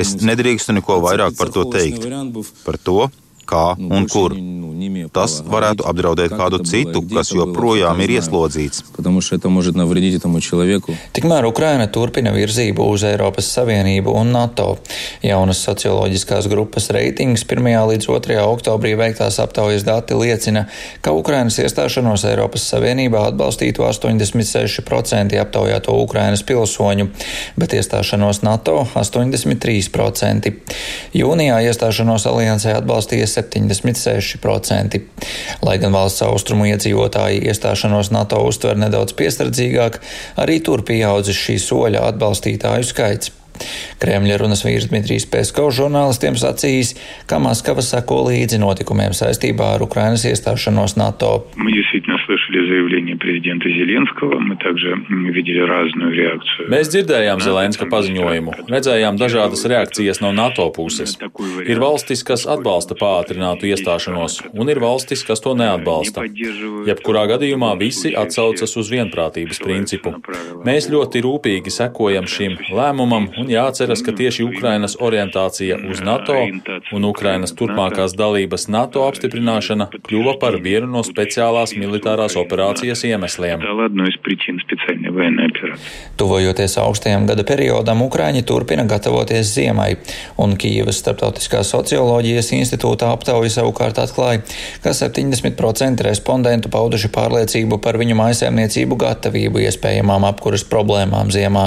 Es 0.01 0.15
nedrīkstu 0.21 0.77
neko 0.77 0.97
vairāk 1.03 1.37
par 1.37 1.51
to 1.53 1.65
teikt. 1.73 2.07
Par 2.65 2.77
to, 2.81 3.09
kā 3.51 3.65
un 3.77 4.07
kur. 4.11 4.35
Tas 5.13 5.37
varētu 5.45 5.85
apdraudēt 5.85 6.33
kādu 6.33 6.61
citu, 6.65 7.03
kas 7.11 7.29
joprojām 7.35 7.99
ir 8.01 8.15
ieslodzīts. 8.15 8.81
Tikmēr 11.13 11.45
Ukraina 11.45 11.85
turpina 11.93 12.31
virzību 12.33 12.87
uz 12.89 13.05
Eiropas 13.05 13.51
Savienību 13.57 14.13
un 14.17 14.31
NATO. 14.33 14.67
Jaunas 15.25 15.61
socioloģiskās 15.67 16.47
grupas 16.51 16.89
reitings 16.95 17.45
1. 17.45 17.69
līdz 17.91 18.09
2. 18.09 18.39
oktobrī 18.41 18.95
veiktās 18.97 19.37
aptaujas 19.43 19.85
dati 19.85 20.17
liecina, 20.17 20.65
ka 21.05 21.13
Ukrainas 21.13 21.59
iestāšanos 21.61 22.25
Eiropas 22.31 22.65
Savienībā 22.71 23.27
atbalstītu 23.29 23.85
86% 23.85 25.37
aptaujāto 25.41 25.97
Ukrainas 26.01 26.45
pilsoņu, 26.47 27.09
bet 27.59 27.77
iestāšanos 27.77 28.41
NATO 28.47 28.79
83%. 28.95 30.53
Jūnijā 31.21 31.61
iestāšanos 31.69 32.25
aliansē 32.31 32.75
atbalstīja 32.79 33.29
76%. 33.43 35.01
Lai 35.65 35.77
gan 35.81 35.95
valsts 35.95 36.25
austrumu 36.27 36.69
iedzīvotāji 36.71 37.43
iestāšanos 37.49 38.13
NATO 38.15 38.41
uztver 38.47 38.79
nedaudz 38.79 39.15
piesardzīgāk, 39.17 40.01
arī 40.41 40.61
tur 40.65 40.85
pieaudzis 40.87 41.37
šī 41.37 41.59
soļa 41.61 42.07
atbalstītāju 42.11 42.89
skaits. 42.93 43.35
Kremļa 44.01 44.39
runas 44.41 44.63
vīrs 44.65 44.87
Dmitrijs 44.89 45.27
Peskovs 45.29 45.77
žurnālistiem 45.77 46.37
sacījis, 46.39 46.95
ka 47.29 47.37
Maskava 47.43 47.83
sako 47.85 48.23
līdzi 48.29 48.57
notikumiem 48.61 49.13
saistībā 49.17 49.75
ar 49.75 49.85
Ukrainas 49.85 50.25
iestāšanos 50.29 50.97
NATO. 50.97 51.33
Mēs 56.71 56.91
dzirdējām 56.93 57.41
Zelenska 57.43 57.87
paziņojumu, 57.91 58.55
redzējām 58.71 59.19
dažādas 59.19 59.65
reakcijas 59.71 60.21
no 60.23 60.31
NATO 60.35 60.67
puses. 60.75 61.17
Ir 61.65 61.81
valstis, 61.81 62.23
kas 62.27 62.45
atbalsta 62.49 62.95
pātrinātu 62.99 63.69
iestāšanos, 63.71 64.39
un 64.53 64.71
ir 64.71 64.81
valstis, 64.83 65.25
kas 65.27 65.43
to 65.43 65.55
neatbalsta. 65.57 66.25
Jebkurā 66.87 67.25
gadījumā 67.33 67.73
visi 67.79 68.13
atsaucas 68.17 68.75
uz 68.77 68.91
vienprātības 68.93 69.61
principu. 69.63 70.15
Mēs 70.65 70.89
ļoti 70.91 71.23
rūpīgi 71.25 71.73
sekojam 71.73 72.29
šim 72.29 72.57
lēmumam 72.71 73.29
un 73.41 73.51
jāatceras, 73.51 74.03
ka 74.05 74.15
tieši 74.17 74.45
Ukrainas 74.47 74.97
orientācija 75.01 75.79
uz 75.89 76.01
NATO 76.05 76.37
un 76.95 77.07
Ukrainas 77.09 77.53
turpmākās 77.57 78.15
dalības 78.17 78.67
NATO 78.71 79.05
apstiprināšana 79.07 79.89
kļuva 80.05 80.37
par 80.41 80.57
vienu 80.63 80.89
no 80.91 81.03
speciālās 81.05 81.73
militārās 81.77 82.20
militārās 82.21 82.35
operācijas 82.37 83.03
iemesliem. 83.05 83.61
Tuvojoties 86.17 86.77
augstajam 86.77 87.25
gada 87.27 87.43
periodam, 87.43 88.01
Ukraiņi 88.01 88.43
turpina 88.45 88.85
gatavoties 88.85 89.53
ziemai, 89.55 89.95
un 90.37 90.55
Kīivas 90.57 91.01
Startautiskā 91.01 91.63
socioloģijas 91.63 92.51
institūta 92.53 93.11
aptauja 93.11 93.49
savukārt 93.49 93.97
atklāja, 94.01 94.41
ka 94.83 94.93
70% 94.93 96.05
respondentu 96.05 96.69
pauduši 96.69 97.09
pārliecību 97.13 97.79
par 97.81 97.97
viņu 97.97 98.17
mājasēmniecību 98.19 98.97
gatavību 99.01 99.63
iespējamām 99.65 100.25
apkuras 100.29 100.63
problēmām 100.63 101.31
ziemā. 101.33 101.65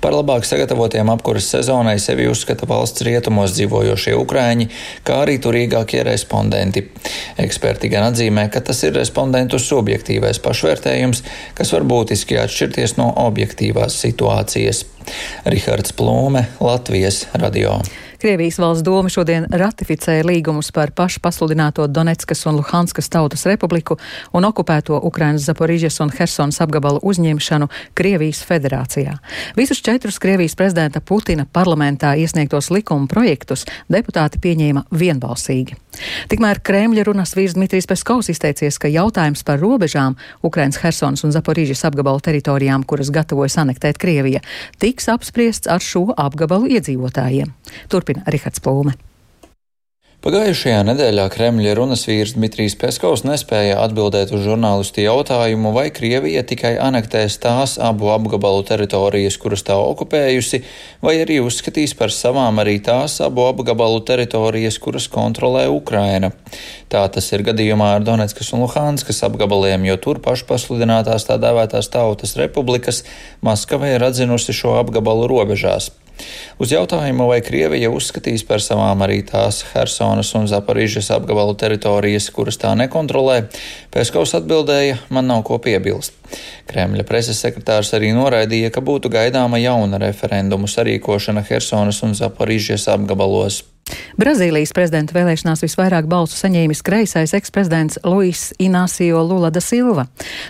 Par 0.00 0.14
labāk 0.14 0.46
sagatavotiem 0.46 1.10
apkuras 1.10 1.50
sezonai 1.50 1.98
sevi 1.98 2.28
uzskata 2.30 2.68
valsts 2.70 3.02
rietumos 3.06 3.56
dzīvojošie 3.56 4.16
Ukraiņi, 4.20 4.70
kā 5.04 5.22
arī 5.24 5.38
turīgākie 5.42 6.04
respondenti. 6.06 6.86
Eksperti 7.40 7.90
gan 7.90 8.10
atzīmē, 8.10 8.48
ka 8.52 8.62
tas 8.64 8.82
ir 8.86 8.94
respondentu 8.96 9.58
subjektīvais 9.70 10.42
pašvērtējums, 10.44 11.24
kas 11.58 11.72
var 11.76 11.86
būtiski 11.88 12.38
atšķirties 12.42 12.98
no 13.00 13.10
objektīvās 13.26 13.96
situācijas. 14.04 14.84
Rihards 15.48 15.96
Plūme, 15.96 16.46
Latvijas 16.60 17.24
radio. 17.34 17.78
Krievijas 18.20 18.58
valsts 18.60 18.84
doma 18.84 19.08
šodien 19.08 19.46
ratificēja 19.48 20.26
līgumus 20.28 20.68
par 20.76 20.90
pašu 20.92 21.22
pasludināto 21.24 21.86
Donetskas 21.88 22.44
un 22.50 22.58
Luhanskas 22.58 23.08
tautas 23.08 23.46
republiku 23.48 23.96
un 24.36 24.44
okupēto 24.44 24.98
Ukrainas 25.08 25.46
Zaporižas 25.48 25.96
un 26.04 26.12
Hersonas 26.12 26.60
apgabalu 26.60 27.00
uzņemšanu 27.00 27.70
Krievijas 27.96 28.42
federācijā. 28.44 29.16
Visus 29.56 29.80
četrus 29.80 30.20
Krievijas 30.20 30.52
prezidenta 30.52 31.00
Putina 31.00 31.46
parlamentā 31.48 32.12
iesniegtos 32.12 32.68
likuma 32.68 33.08
projektus 33.08 33.64
deputāti 33.88 34.36
pieņēma 34.36 34.84
vienbalsīgi. 34.92 35.80
Tikmēr 36.28 36.60
Kremļa 36.60 37.06
runas 37.08 37.32
vīrs 37.34 37.56
Dmitrijs 37.56 37.88
Peskovs 37.88 38.28
izteicies, 38.30 38.76
ka 38.78 38.88
jautājums 38.92 39.42
par 39.48 39.58
robežām 39.64 40.18
Ukrainas 40.46 40.78
Hersonas 40.84 41.24
un 41.24 41.32
Zaporižas 41.32 41.82
apgabalu 41.88 42.20
teritorijām, 42.20 42.84
kuras 42.84 43.10
gatavojas 43.10 43.56
anektēt 43.64 43.98
Krievija, 43.98 44.44
tiks 44.78 45.08
apspriests 45.08 45.72
ar 45.72 45.80
šo 45.80 46.10
apgabalu 46.14 46.70
iedzīvotājiem. 46.76 47.50
Turpina 48.10 48.26
Rihards 48.26 48.62
Plūme. 48.64 48.96
Pagājušajā 50.20 50.82
nedēļā 50.84 51.22
Kremļa 51.32 51.70
runas 51.78 52.02
vīrs 52.04 52.34
Dmitrijs 52.34 52.74
Peskovs 52.76 53.22
nespēja 53.24 53.78
atbildēt 53.80 54.34
uz 54.36 54.42
žurnālistu 54.44 55.00
jautājumu, 55.00 55.70
vai 55.72 55.86
Krievija 55.96 56.42
tikai 56.44 56.74
anektēs 56.76 57.38
tās 57.40 57.78
abu 57.80 58.10
apgabalu 58.12 58.66
teritorijas, 58.68 59.38
kuras 59.40 59.64
tā 59.64 59.78
okupējusi, 59.80 60.60
vai 61.00 61.14
arī 61.22 61.38
uzskatīs 61.40 61.94
par 61.96 62.12
savām 62.12 62.60
arī 62.60 62.76
tās 62.84 63.16
abu 63.24 63.46
apgabalu 63.48 64.02
teritorijas, 64.04 64.76
kuras 64.82 65.08
kontrolē 65.08 65.70
Ukraina. 65.72 66.34
Tā 66.92 67.06
tas 67.08 67.32
ir 67.32 67.46
gadījumā 67.46 67.94
ar 67.94 68.04
Donetskas 68.04 68.52
un 68.52 68.66
Luhanskas 68.66 69.22
apgabaliem, 69.24 69.88
jo 69.88 69.96
tur 70.04 70.20
pašpasludinātās 70.20 71.30
tā 71.30 71.40
dēvētās 71.40 71.88
tautas 71.96 72.36
republikas 72.36 73.06
Maskavē 73.40 73.94
ir 73.96 74.04
atzinusi 74.10 74.52
šo 74.52 74.76
apgabalu 74.82 75.30
robežās. 75.32 75.94
Uz 76.60 76.74
jautājumu, 76.74 77.26
vai 77.30 77.40
Krievija 77.44 77.90
uzskatīs 77.92 78.44
par 78.48 78.60
savām 78.64 79.00
arī 79.06 79.22
tās 79.26 79.62
Hersonas 79.72 80.34
un 80.38 80.48
Zaparīžas 80.50 81.10
apgabalu 81.16 81.56
teritorijas, 81.60 82.28
kuras 82.34 82.60
tā 82.60 82.74
nekontrolē, 82.78 83.42
Peskovs 83.94 84.36
atbildēja: 84.38 85.00
Man 85.08 85.30
nav 85.30 85.42
ko 85.48 85.58
piebilst. 85.62 86.14
Kremļa 86.70 87.06
preses 87.08 87.40
sekretārs 87.42 87.94
arī 87.96 88.12
noraidīja, 88.14 88.70
ka 88.74 88.84
būtu 88.84 89.10
gaidāma 89.10 89.58
jauna 89.62 89.98
referendumu 90.02 90.70
sarīkošana 90.70 91.42
Hersonas 91.48 92.02
un 92.06 92.14
Zaparīžas 92.18 92.86
apgabalos. 92.92 93.64
Brazīlijas 94.20 94.72
prezidenta 94.76 95.14
vēlēšanās 95.16 95.62
visvairāk 95.64 96.08
balsu 96.10 96.36
saņēmis 96.38 96.82
kreisais 96.86 97.34
eksprezidents 97.36 98.00
Luis 98.04 98.50
Inacio 98.60 99.22
Lula 99.24 99.50
da 99.54 99.62
Silva. 99.64 100.06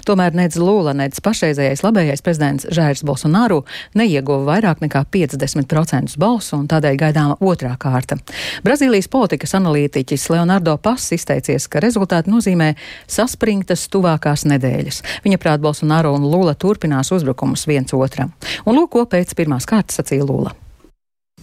Tomēr 0.09 0.35
nec 0.37 0.57
Lula, 0.61 0.95
nec 0.97 1.19
pašreizējais 1.25 1.85
labējais 1.85 2.25
prezidents 2.27 2.69
Žērs 2.71 3.05
Bolsonaru 3.07 3.63
neieguva 3.99 4.55
vairāk 4.55 4.83
nekā 4.85 5.05
50% 5.15 6.19
balsu 6.21 6.57
un 6.59 6.69
tādēļ 6.71 6.99
gaidāma 7.01 7.37
otrā 7.41 7.75
kārta. 7.81 8.19
Brazīlijas 8.67 9.11
politikas 9.13 9.55
analītiķis 9.59 10.29
Leonardo 10.35 10.77
Pass 10.83 11.15
izteicies, 11.17 11.69
ka 11.71 11.83
rezultāti 11.85 12.33
nozīmē 12.33 12.73
saspringtas 13.11 13.87
tuvākās 13.93 14.47
nedēļas. 14.51 15.03
Viņa 15.27 15.41
prāt 15.43 15.63
Bolsonaru 15.65 16.15
un 16.17 16.27
Lula 16.31 16.55
turpinās 16.55 17.13
uzbrukumus 17.15 17.67
viens 17.71 17.95
otram. 17.97 18.35
Un 18.67 18.79
lūk, 18.79 18.93
ko 18.97 19.07
pēc 19.11 19.37
pirmās 19.39 19.69
kārtas 19.69 20.01
sacīja 20.01 20.27
Lula. 20.27 20.57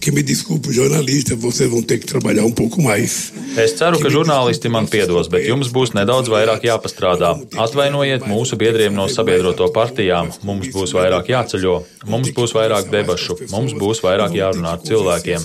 Que 0.08 0.12
me 0.12 0.22
desculpe, 0.22 0.72
jornalista, 0.72 1.36
vocês 1.36 1.68
vão 1.70 1.82
ter 1.82 1.98
que 1.98 2.06
trabalhar 2.06 2.42
um 2.46 2.50
pouco 2.50 2.80
mais. 2.80 3.30
Es 3.58 3.74
ceru, 3.76 3.98
ka 4.00 4.08
žurnālisti 4.08 4.70
man 4.72 4.86
piedos, 4.88 5.28
bet 5.28 5.44
jums 5.44 5.68
būs 5.68 5.92
nedaudz 5.92 6.30
vairāk 6.32 6.64
jāpastrādā. 6.64 7.34
Atvainojiet 7.52 8.24
mūsu 8.24 8.56
biedriem 8.56 8.96
no 8.96 9.04
sabiedroto 9.12 9.68
partijām. 9.74 10.30
Mums 10.48 10.70
būs 10.72 10.94
vairāk 10.96 11.28
jāceļo, 11.28 11.74
mums 12.08 12.32
būs 12.32 12.56
vairāk 12.56 12.88
debašu, 12.88 13.36
mums 13.52 13.76
būs 13.76 14.00
vairāk 14.06 14.32
jārunā 14.38 14.78
ar 14.78 14.80
cilvēkiem. 14.88 15.44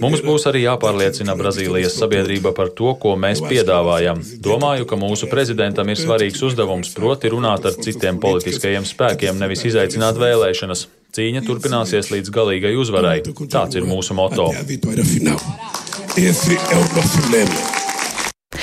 Mums 0.00 0.24
būs 0.24 0.48
arī 0.48 0.64
jāpārliecina 0.64 1.36
Brazīlijas 1.36 2.00
sabiedrība 2.00 2.54
par 2.56 2.72
to, 2.72 2.96
ko 2.96 3.12
mēs 3.20 3.44
piedāvājam. 3.44 4.24
Domāju, 4.40 4.88
ka 4.88 4.96
mūsu 4.96 5.28
prezidentam 5.28 5.92
ir 5.92 6.00
svarīgs 6.00 6.40
uzdevums, 6.48 6.96
proti 6.96 7.36
runāt 7.36 7.68
ar 7.68 7.76
citiem 7.76 8.24
politiskajiem 8.24 8.88
spēkiem, 8.88 9.36
nevis 9.36 9.68
izaicināt 9.68 10.16
vēlēšanas. 10.16 10.88
Cīņa 11.12 11.42
turpināsies 11.44 12.08
līdz 12.08 12.30
galīgai 12.32 12.72
uzvarai. 12.80 13.18
Tāds 13.52 13.76
ir 13.76 13.84
mūsu 13.84 14.14
moto. 14.16 14.46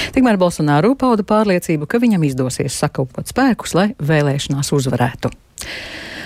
Tikmēr 0.09 0.39
Bolsonaro 0.41 0.95
pauda 0.97 1.25
pārliecību, 1.29 1.85
ka 1.85 2.01
viņam 2.01 2.25
izdosies 2.25 2.73
sakopot 2.81 3.29
spēkus, 3.29 3.75
lai 3.77 3.88
vēlēšanās 4.01 4.73
uzvarētu. 4.79 5.29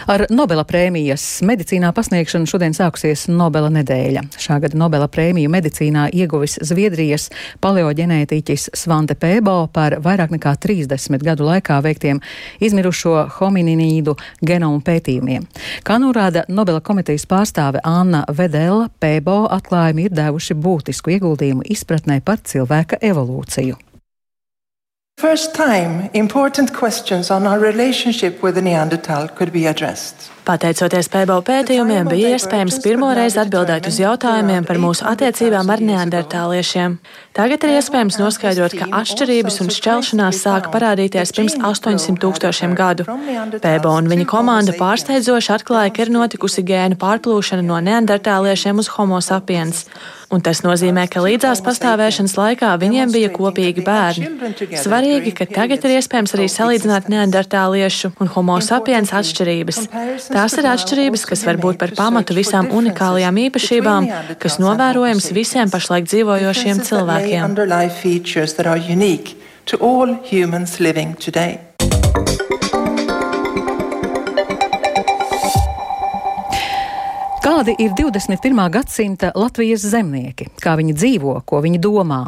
Ar 0.03 0.25
Nobela 0.33 0.65
prēmijas 0.67 1.23
medicīnā 1.47 1.93
pasniegšanu 1.95 2.47
šodien 2.49 2.73
sākusies 2.75 3.29
Nobela 3.31 3.69
nedēļa. 3.71 4.25
Šā 4.35 4.57
gada 4.59 4.75
Nobela 4.75 5.07
prēmiju 5.07 5.51
medicīnā 5.53 6.09
ieguvis 6.11 6.57
Zviedrijas 6.59 7.29
paleoģenētiķis 7.63 8.73
Svante 8.75 9.15
Pēbo 9.15 9.55
par 9.71 9.95
vairāk 10.03 10.33
nekā 10.35 10.57
30 10.65 11.23
gadu 11.23 11.47
laikā 11.47 11.79
veiktiem 11.85 12.19
izmirušo 12.59 13.15
homininīdu 13.37 14.17
genomu 14.43 14.83
pētījumiem. 14.83 15.47
Kā 15.87 16.01
norāda 16.03 16.43
Nobela 16.51 16.83
komitejas 16.83 17.23
pārstāve 17.29 17.79
Anna 17.87 18.25
Vedela, 18.27 18.89
Pēbo 18.99 19.45
atklājumi 19.55 20.09
ir 20.09 20.19
devuši 20.19 20.59
būtisku 20.59 21.15
ieguldījumu 21.15 21.63
izpratnē 21.71 22.19
par 22.27 22.43
cilvēka 22.43 22.99
evolūciju. 22.99 23.79
First 25.17 25.55
time, 25.55 26.09
important 26.13 26.73
questions 26.73 27.31
on 27.31 27.47
our 27.47 27.59
relationship 27.59 28.43
with 28.43 28.55
the 28.55 28.61
Neanderthal 28.61 29.29
could 29.29 29.53
be 29.53 29.67
addressed. 29.67 30.32
Pateicoties 30.43 31.07
PBO 31.07 31.37
pētījumiem, 31.47 32.09
bija 32.11 32.33
iespējams 32.35 32.81
pirmoreiz 32.83 33.37
atbildēt 33.39 33.85
uz 33.87 33.95
jautājumiem 34.01 34.65
par 34.67 34.79
mūsu 34.83 35.05
attiecībām 35.07 35.69
ar 35.71 35.83
neandertāliešiem. 35.87 36.97
Tagad 37.37 37.63
ir 37.63 37.77
iespējams 37.77 38.19
noskaidrot, 38.19 38.75
ka 38.75 38.89
atšķirības 38.99 39.61
un 39.63 39.71
šķelšanās 39.71 40.41
sāka 40.43 40.73
parādīties 40.73 41.31
pirms 41.37 41.55
800 41.63 42.19
tūkstošiem 42.19 42.75
gadu. 42.75 43.07
PBO 43.07 43.93
un 44.01 44.11
viņa 44.11 44.27
komanda 44.27 44.75
pārsteidzoši 44.75 45.53
atklāja, 45.55 45.93
ka 45.95 46.03
ir 46.03 46.11
notikusi 46.11 46.65
gēnu 46.67 46.99
pārplūšana 46.99 47.63
no 47.63 47.79
neandertāliešiem 47.87 48.83
uz 48.83 48.91
homo 48.97 49.23
sapiens. 49.23 49.85
Un 50.33 50.41
tas 50.41 50.63
nozīmē, 50.65 51.03
ka 51.13 51.21
līdzās 51.21 51.59
pastāvēšanas 51.61 52.33
laikā 52.39 52.71
viņiem 52.81 53.11
bija 53.13 53.29
kopīgi 53.33 53.83
bērni. 53.85 54.31
Svarīgi, 54.81 55.33
ka 55.37 55.45
tagad 55.45 55.83
ir 55.85 55.99
iespējams 55.99 56.33
arī 56.33 56.47
salīdzināt 56.49 57.09
neandertāliešu 57.13 58.15
un 58.23 58.31
homo 58.33 58.57
sapiens 58.65 59.13
atšķirības. 59.13 59.83
Tās 60.33 60.55
ir 60.57 60.65
atšķirības, 60.65 61.23
kas 61.29 61.43
var 61.45 61.59
būt 61.61 61.77
par 61.81 61.91
pamatu 61.93 62.33
visām 62.33 62.71
unikālajām 62.73 63.37
īpašībām, 63.47 64.07
kas 64.41 64.57
novērojams 64.63 65.29
visiem 65.35 65.69
pašlaik 65.73 66.09
dzīvojošiem 66.09 66.81
cilvēkiem. 66.89 67.53
Kādi 77.53 77.75
ir 77.77 77.91
21. 77.93 78.57
gadsimta 78.73 79.29
Latvijas 79.37 79.83
zemnieki? 79.85 80.47
Kā 80.57 80.71
viņi 80.79 80.95
dzīvo, 80.97 81.35
ko 81.45 81.59
viņi 81.61 81.77
domā? 81.83 82.23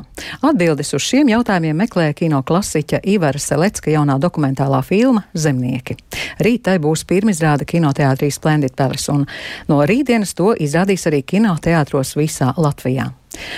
Atbildes 0.45 0.93
uz 0.93 1.01
šiem 1.01 1.31
jautājumiem 1.31 1.79
meklē 1.81 2.11
kino 2.13 2.43
klasiķa 2.45 2.99
Ivara 3.09 3.41
Selecka 3.41 3.89
jaunā 3.89 4.19
dokumentālā 4.21 4.83
filma 4.85 5.23
Zemnieki. 5.33 5.97
Rīt 6.45 6.67
tai 6.69 6.77
būs 6.83 7.07
pirmizrāde 7.09 7.65
kinoteātrī 7.65 8.29
Splendid 8.29 8.77
Palace, 8.77 9.09
un 9.15 9.25
no 9.65 9.81
rītdienas 9.81 10.37
to 10.37 10.53
izrādīs 10.53 11.07
arī 11.09 11.23
kinoteātros 11.25 12.13
visā 12.21 12.53
Latvijā. 12.53 13.09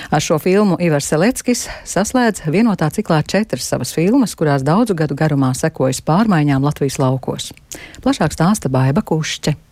Ar 0.08 0.24
šo 0.24 0.40
filmu 0.40 0.80
Ivars 0.80 1.12
Seleckis 1.12 1.68
saslēdz 1.84 2.48
vienotā 2.48 2.88
ciklā 2.96 3.20
četras 3.28 3.68
savas 3.68 3.92
filmas, 3.92 4.40
kurās 4.40 4.64
daudzu 4.64 4.96
gadu 4.96 5.20
garumā 5.20 5.52
sekojas 5.52 6.00
pārmaiņām 6.00 6.64
Latvijas 6.64 7.02
laukos. 7.04 7.52
Plašāk 8.00 8.40
stāsta 8.40 8.72
Baiba 8.72 9.04
Kušķe. 9.04 9.67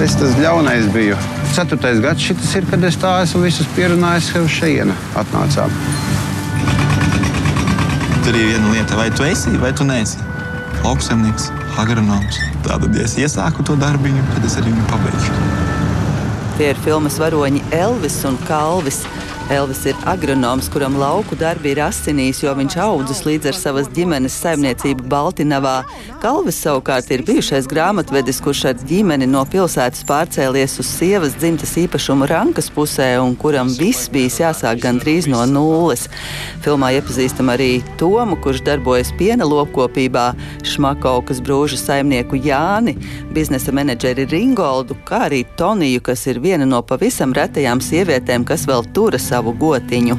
Es 0.00 0.14
tas 0.16 0.32
ļaunais 0.40 0.88
biju. 0.94 1.18
Ceturtais 1.52 2.00
gads 2.00 2.24
šis 2.24 2.54
ir, 2.56 2.66
kad 2.70 2.84
es 2.88 2.96
tā 3.00 3.10
esmu 3.24 3.42
visus 3.44 3.68
pierunājis, 3.76 4.30
ka 4.32 4.42
uz 4.46 4.54
šejienu 4.54 4.96
atnācām. 5.20 5.74
Tur 8.24 8.36
ir 8.36 8.52
viena 8.52 8.72
lieta, 8.72 8.96
vai 8.96 9.10
tu 9.12 9.26
esi 9.28 9.52
vai 9.60 9.72
tu 9.76 9.84
neesi. 9.84 10.18
lauksaimnieks, 10.84 11.50
agronoms. 11.76 12.38
Tātad, 12.64 12.94
ja 12.96 13.04
es 13.04 13.16
iesāku 13.20 13.64
to 13.66 13.76
darbiņu, 13.80 14.22
tad 14.34 14.46
es 14.48 14.56
arī 14.60 14.72
viņu 14.72 14.86
pabeigšu. 14.88 15.34
Tie 16.56 16.70
ir 16.72 16.80
filmas 16.84 17.18
varoņi 17.20 17.62
Elvis 17.76 18.16
un 18.28 18.38
Kalvis. 18.48 19.02
Elvis 19.50 19.80
ir 19.86 19.96
agronoms, 20.06 20.68
kuram 20.70 20.94
lauku 20.94 21.34
darbi 21.34 21.72
ir 21.72 21.80
asinīs, 21.82 22.38
jo 22.44 22.52
viņš 22.54 22.74
audzis 22.84 23.24
līdz 23.26 23.48
ar 23.50 23.56
savas 23.58 23.88
ģimenes 23.90 24.36
saimniecību 24.44 25.08
Baltinavā. 25.10 25.80
Kalvis 26.22 26.60
savukārt 26.62 27.10
ir 27.10 27.24
bijušais 27.26 27.66
grāmatvedis, 27.66 28.38
kurš 28.44 28.60
ar 28.70 28.76
ģimeni 28.86 29.26
no 29.26 29.42
pilsētas 29.50 30.04
pārcēlies 30.06 30.76
uz 30.78 30.92
sievas 30.92 31.34
dzimtas 31.34 31.72
īpašumu 31.82 32.28
Rankas 32.30 32.70
pusē 32.70 33.08
un 33.18 33.34
kuram 33.40 33.72
viss 33.74 34.06
bijis 34.12 34.38
jāsāk 34.38 34.84
gandrīz 34.84 35.26
no 35.32 35.42
nulles. 35.50 36.06
Filmā 36.62 36.92
iepazīstam 37.00 37.50
arī 37.50 37.80
Tomu, 37.98 38.38
kurš 38.38 38.62
darbojas 38.68 39.10
piena 39.18 39.48
lopkopībā, 39.50 40.28
Šmakaukas 40.62 41.42
brūža 41.42 41.80
saimnieku 41.80 42.38
Jāni, 42.38 42.94
biznesa 43.34 43.74
menedžeri 43.74 44.28
Ringoldu, 44.30 44.94
kā 45.08 45.24
arī 45.26 45.42
Toniju, 45.58 46.06
kas 46.06 46.28
ir 46.30 46.38
viena 46.38 46.68
no 46.70 46.84
pavisam 46.86 47.34
retajām 47.34 47.82
sievietēm, 47.82 48.46
kas 48.46 48.68
vēl 48.70 48.86
turas 48.94 49.26
savu 49.26 49.39
savu 49.40 49.56
gotiņu. 49.56 50.18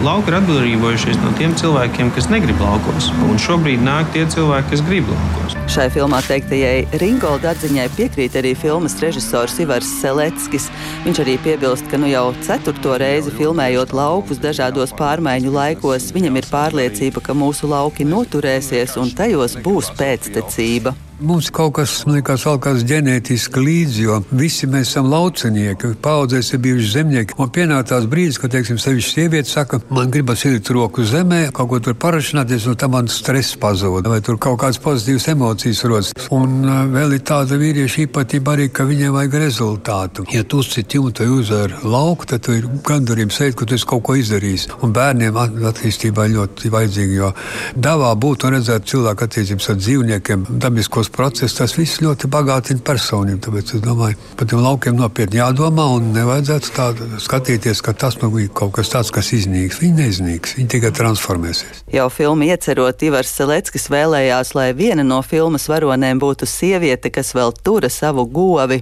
Lauki 0.00 0.32
ir 0.32 0.38
atbrīvojušies 0.38 1.18
no 1.20 1.30
tiem 1.36 1.52
cilvēkiem, 1.60 2.08
kas 2.16 2.30
negrib 2.32 2.60
laukos, 2.64 3.10
un 3.28 3.36
šobrīd 3.38 3.82
nāk 3.84 4.08
tie 4.14 4.22
cilvēki, 4.32 4.70
kas 4.72 4.82
grib 4.86 5.10
laukos. 5.12 5.56
Šai 5.70 5.90
filmā 5.92 6.22
teiktajai 6.24 6.98
Ringolda 7.02 7.52
atziņai 7.52 7.84
piekrīt 7.98 8.38
arī 8.40 8.54
filmas 8.58 8.96
režisors 9.02 9.58
Ivars 9.60 9.90
Seleckis. 10.00 10.70
Viņš 11.04 11.20
arī 11.22 11.36
piebilst, 11.44 11.84
ka 11.92 12.00
nu 12.00 12.08
jau 12.10 12.30
ceturto 12.46 12.96
reizi 12.98 13.34
filmējot 13.36 13.92
laukus 13.94 14.40
dažādos 14.40 14.96
pārmaiņu 14.98 15.52
laikos, 15.54 16.08
viņam 16.16 16.40
ir 16.40 16.48
pārliecība, 16.48 17.20
ka 17.20 17.36
mūsu 17.36 17.68
lauki 17.70 18.08
noturēsies 18.08 18.96
un 19.04 19.12
tajos 19.20 19.60
būs 19.60 19.92
pēctecība. 20.00 20.96
Mums 21.20 21.50
kaut 21.52 21.74
kas, 21.76 21.98
man 22.06 22.14
liekas, 22.16 22.46
valkās 22.48 22.80
ģenētiski 22.88 23.60
līdzi, 23.60 24.04
jo 24.06 24.14
visi 24.32 24.64
mēs 24.70 24.88
esam 24.88 25.10
laucinieki, 25.12 25.90
paudzēs 26.00 26.54
ir 26.54 26.60
bijuši 26.64 26.92
zemnieki. 26.94 27.34
Un 27.36 27.50
pienāk 27.52 27.90
tās 27.90 28.06
brīdis, 28.08 28.38
kad, 28.40 28.54
teiksim, 28.54 28.78
sevišķi 28.80 29.12
sieviete 29.12 29.50
saka, 29.50 29.82
man 29.92 30.08
gribas 30.08 30.46
ielikt 30.48 30.70
roku 30.72 31.04
zemē, 31.04 31.42
kaut 31.52 31.68
ko 31.68 31.80
tur 31.84 31.96
parašināties, 32.00 32.64
un 32.72 32.78
tam 32.80 32.94
man 32.96 33.10
stress 33.12 33.58
pazūd, 33.60 34.08
vai 34.08 34.22
tur 34.24 34.38
kaut 34.40 34.62
kādas 34.62 34.80
pozitīvas 34.80 35.28
emocijas 35.34 35.82
rodas. 35.84 36.14
Un 36.32 36.64
uh, 36.64 36.78
vēl 36.88 37.18
ir 37.18 37.26
tāda 37.28 37.60
vīrieša 37.60 38.06
īpatība 38.06 38.56
arī, 38.56 38.70
ka 38.72 38.88
viņiem 38.88 39.12
vajag 39.18 39.36
rezultātu. 39.44 40.24
Ja 40.32 40.46
tu 40.48 40.62
uzciti 40.64 40.96
jumtu 40.96 41.28
uzvar 41.36 41.76
lauku, 41.84 42.30
tad 42.32 42.46
tu 42.48 42.56
ir 42.56 42.70
gandarījums 42.88 43.42
sēt, 43.42 43.58
ka 43.60 43.68
tu 43.68 43.76
esi 43.76 43.90
kaut 43.92 44.06
ko 44.08 44.16
izdarījis. 44.16 44.70
Un 44.80 44.96
bērniem 44.96 45.36
attīstībā 45.68 46.30
ļoti 46.32 46.72
vajadzīgi, 46.72 47.20
jo 47.20 47.34
davā 47.76 48.16
būtu 48.16 48.48
un 48.48 48.56
redzēt 48.56 48.88
cilvēku 48.88 49.28
attiecības 49.28 49.72
ar 49.74 49.80
dzīvniekiem, 49.84 50.48
dabiskos 50.64 51.09
process, 51.12 51.56
tas 51.58 51.74
viss 51.78 52.00
ļoti 52.02 52.28
bagātina 52.30 52.82
personību. 52.86 53.40
Tāpēc 53.44 53.74
es 53.76 53.82
domāju, 53.84 54.18
par 54.38 54.48
tiem 54.50 54.62
laukiem 54.64 54.96
nopietni 54.98 55.40
jādomā 55.40 55.86
un 55.96 56.10
nevajadzētu 56.14 56.72
tādu 56.76 57.08
skatīties, 57.20 57.82
ka 57.84 57.92
tas 57.92 58.18
nu 58.22 58.30
ir 58.40 58.50
kaut 58.54 58.72
kas 58.78 58.92
tāds, 58.92 59.10
kas 59.14 59.32
iznīks. 59.36 59.80
Viņi 59.82 59.96
neiznīks, 59.98 60.54
viņi 60.58 60.70
tikai 60.76 60.92
transformēsies. 60.96 61.82
Jau 61.90 62.06
filmu 62.12 62.46
iecerot, 62.46 63.02
Ivars 63.06 63.32
Seleckis 63.34 63.88
vēlējās, 63.92 64.54
lai 64.54 64.68
viena 64.78 65.04
no 65.06 65.18
filmas 65.26 65.66
varonēm 65.70 66.22
būtu 66.22 66.48
sieviete, 66.48 67.12
kas 67.12 67.34
vēl 67.36 67.54
tura 67.64 67.90
savu 67.90 68.26
govi. 68.30 68.80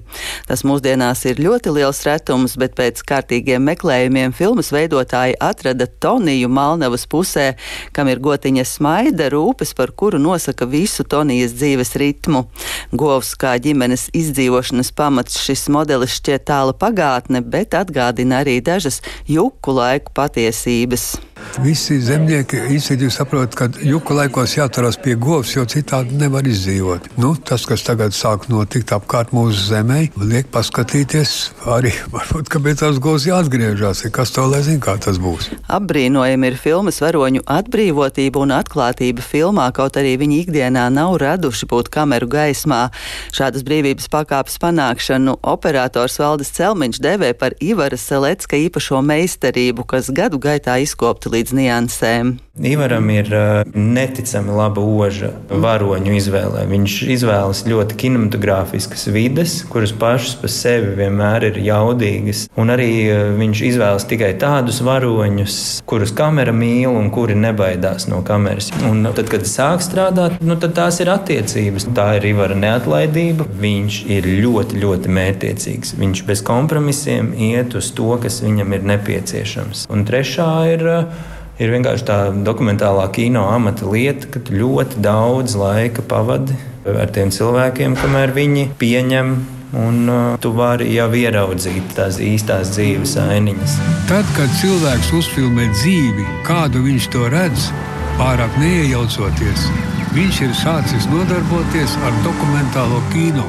Tas 0.49 0.65
mūsdienās 0.69 1.25
ir 1.31 1.43
ļoti 1.43 1.73
liels 1.79 2.03
retums, 2.07 2.59
bet 2.61 2.77
pēc 2.79 3.03
kārtīgiem 3.09 3.65
meklējumiem 3.73 4.37
filmas 4.37 4.73
veidotāji 4.75 5.39
atrada 5.41 5.89
Toniju 5.89 6.53
Malnavas 6.53 7.09
pusē, 7.11 7.51
kam 7.97 8.13
ir 8.13 8.21
gotiņa 8.23 8.67
smaida 8.69 9.31
rūpes, 9.33 9.75
par 9.79 9.95
kuru 9.97 10.21
nosaka 10.23 10.69
visu 10.69 11.07
Tonijas 11.09 11.57
dzīves 11.57 11.97
rītu 11.99 12.18
ritmu. 12.19 12.47
Govs 12.93 13.35
kā 13.39 13.57
ģimenes 13.63 14.09
izdzīvošanas 14.17 14.93
pamats 14.93 15.39
šis 15.39 15.69
modelis 15.69 16.19
šķiet 16.19 16.47
tāla 16.49 16.75
pagātne, 16.75 17.43
bet 17.43 17.75
atgādina 17.75 18.43
arī 18.43 18.61
dažas 18.61 19.03
juku 19.27 19.73
laiku 19.73 20.13
patiesības. 20.15 21.19
Visi 21.63 22.01
zemnieki 22.03 22.59
instinktīvi 22.75 23.11
saprot, 23.15 23.55
ka 23.55 23.69
juku 23.83 24.15
laikos 24.15 24.57
jāturās 24.57 24.99
pie 25.01 25.15
govs, 25.19 25.55
jo 25.55 25.65
citādi 25.71 26.19
nevar 26.19 26.47
izdzīvot. 26.47 27.09
Nu, 27.19 27.35
tas, 27.37 27.65
kas 27.67 27.85
tagad 27.87 28.15
sāk 28.15 28.49
notikt 28.51 28.93
apkārt 28.95 29.33
mūsu 29.35 29.69
zemē, 29.71 30.01
liek 30.19 30.51
paskatīties 30.55 31.35
arī, 31.77 31.93
varbūt, 32.15 32.51
kāpēc 32.53 32.83
tās 32.83 32.99
govs 33.03 33.27
jāatgriežas. 33.29 34.05
Kas 34.15 34.35
to 34.35 34.47
lai 34.51 34.65
zina, 34.67 34.83
kā 34.83 34.97
tas 35.03 35.21
būs? 35.23 35.51
Apbrīnojami 35.79 36.51
ir 36.51 36.59
filmas 36.59 37.01
varoņu 37.03 37.45
atbrīvotība 37.47 38.43
un 38.43 38.55
atklātība 38.59 39.25
filmā, 39.25 39.71
kaut 39.75 39.99
arī 40.01 40.17
viņi 40.21 40.43
ikdienā 40.45 40.89
nav 40.95 41.19
raduši 41.23 41.71
būt 41.71 41.91
kameru 42.09 42.29
gaismā. 42.33 42.89
Šādas 43.37 43.65
brīvības 43.67 44.09
pakāpes 44.09 44.57
panākšanu 44.63 45.37
operators 45.45 46.17
Valdis 46.19 46.55
Celmiņš 46.57 47.03
devē 47.05 47.35
par 47.37 47.53
Ivara 47.61 48.01
Selecka 48.01 48.57
īpašo 48.57 49.03
meistarību, 49.05 49.85
kas 49.85 50.09
gadu 50.09 50.41
gaitā 50.41 50.81
izkopta 50.81 51.29
līdz 51.29 51.53
niansēm. 51.61 52.39
Ivaram 52.63 53.11
ir 53.11 53.31
neticami 53.75 54.51
laba 54.51 54.83
oža 54.83 55.31
varoņu 55.51 56.15
izvēlē. 56.19 56.65
Viņš 56.71 56.95
izvēlas 57.15 57.63
ļoti 57.69 57.99
kinematogrāfiskas 58.03 59.07
vides, 59.15 59.61
kuras 59.71 59.93
pašas 59.95 60.35
par 60.41 60.53
sevi 60.53 60.95
vienmēr 60.99 61.49
ir 61.53 61.61
jaudīgas. 61.69 62.47
Un 62.59 62.73
arī 62.75 62.91
viņš 63.39 63.63
izvēlas 63.71 64.09
tikai 64.11 64.33
tādus 64.43 64.81
varoņus, 64.87 65.59
kurus 65.89 66.15
kamera 66.19 66.55
mīl 66.55 66.91
un 66.91 67.13
kuri 67.15 67.39
nebaidās 67.39 68.09
no 68.11 68.25
kameras. 68.27 68.73
Un 68.89 69.07
tad, 69.07 69.31
kad 69.31 69.47
sāk 69.47 69.85
strādāt, 69.87 70.41
nu, 70.43 70.59
tad 70.59 70.75
tās 70.79 70.99
ir 71.05 71.13
attiecības. 71.15 71.89
Tā 71.95 72.11
ir 72.19 72.31
Ivara 72.33 72.59
neatlaidība. 72.59 73.47
Viņš 73.63 74.03
ir 74.19 74.29
ļoti, 74.43 74.83
ļoti 74.83 75.15
mērķiecīgs. 75.15 75.95
Viņš 76.01 76.27
bez 76.29 76.43
kompromisiem 76.47 77.31
iet 77.35 77.79
uz 77.79 77.93
to, 77.95 78.11
kas 78.23 78.43
viņam 78.43 78.75
ir 78.75 78.87
nepieciešams. 78.95 79.87
Un 79.95 80.07
trešā 80.09 80.53
ir 80.75 80.87
uh, 80.89 81.27
ir 81.59 81.75
vienkārši 81.75 82.07
tā 82.07 82.19
dokumentālā 82.47 83.09
kino 83.15 83.49
amata 83.53 83.89
lieta, 83.91 84.31
ka 84.33 84.43
tu 84.43 84.57
ļoti 84.59 85.03
daudz 85.05 85.59
laika 85.59 86.05
pavadi 86.07 86.57
ar 86.89 87.11
tiem 87.13 87.33
cilvēkiem, 87.35 87.99
kamēr 87.99 88.35
viņi 88.37 88.69
pieņem. 88.81 89.39
Un 89.77 90.09
uh, 90.09 90.39
tu 90.41 90.55
vari 90.57 90.87
jau 90.95 91.11
ieraudzīt 91.13 91.91
tās 91.93 92.17
īstās 92.25 92.71
dzīves 92.73 93.19
ainiņas. 93.21 93.75
Tad, 94.09 94.25
kad 94.39 94.55
cilvēks 94.63 95.11
uzfilmē 95.19 95.69
dzīvi, 95.75 96.25
kādu 96.49 96.81
viņš 96.87 97.11
to 97.13 97.29
redz, 97.35 97.69
pārāk 98.17 98.57
neiejaucoties, 98.63 99.69
viņš 100.17 100.43
ir 100.49 100.57
sācis 100.65 101.13
nodarboties 101.13 102.01
ar 102.01 102.17
dokumentālo 102.25 103.05
kino. 103.13 103.45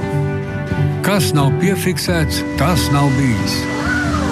Kas 1.07 1.31
nav 1.31 1.55
piefiksēts, 1.63 2.43
tas 2.59 2.89
nav 2.91 3.07
bijis. 3.15 3.61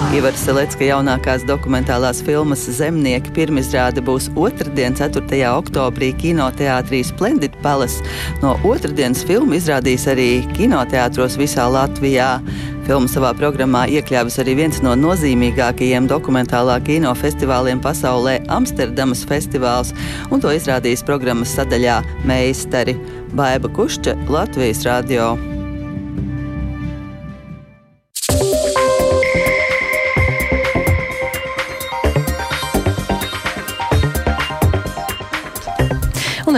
Ivars 0.08 0.40
Selecka 0.40 0.86
jaunākās 0.86 1.42
dokumentālās 1.44 2.22
filmas 2.24 2.62
Zemnieki 2.72 3.28
pirmizrāde 3.36 4.00
būs 4.00 4.30
otrdien, 4.40 4.94
4. 4.96 5.20
oktobrī 5.50 6.14
kinoteātrī 6.16 7.02
Splendid 7.04 7.52
Palace. 7.60 8.00
No 8.40 8.54
otrdienas 8.64 9.20
filmu 9.28 9.58
izrādīs 9.58 10.06
arī 10.08 10.46
kinoteātros 10.56 11.36
visā 11.36 11.66
Latvijā. 11.68 12.38
Filmu 12.86 13.10
savā 13.12 13.34
programmā 13.36 13.84
iekļāvis 13.98 14.40
arī 14.40 14.56
viens 14.62 14.80
no 14.80 14.96
nozīmīgākajiem 14.96 16.08
dokumentālā 16.08 16.78
kino 16.88 17.12
festivāliem 17.12 17.84
pasaulē- 17.84 18.38
Amsterdamas 18.56 19.26
festivāls, 19.28 19.92
un 20.32 20.40
to 20.40 20.48
izrādīs 20.48 21.04
programmas 21.04 21.52
sadaļā 21.52 22.00
Meistari 22.24 22.96
Baiba 23.36 23.68
Kušķa 23.68 24.16
Latvijas 24.32 24.86
radio. 24.88 25.47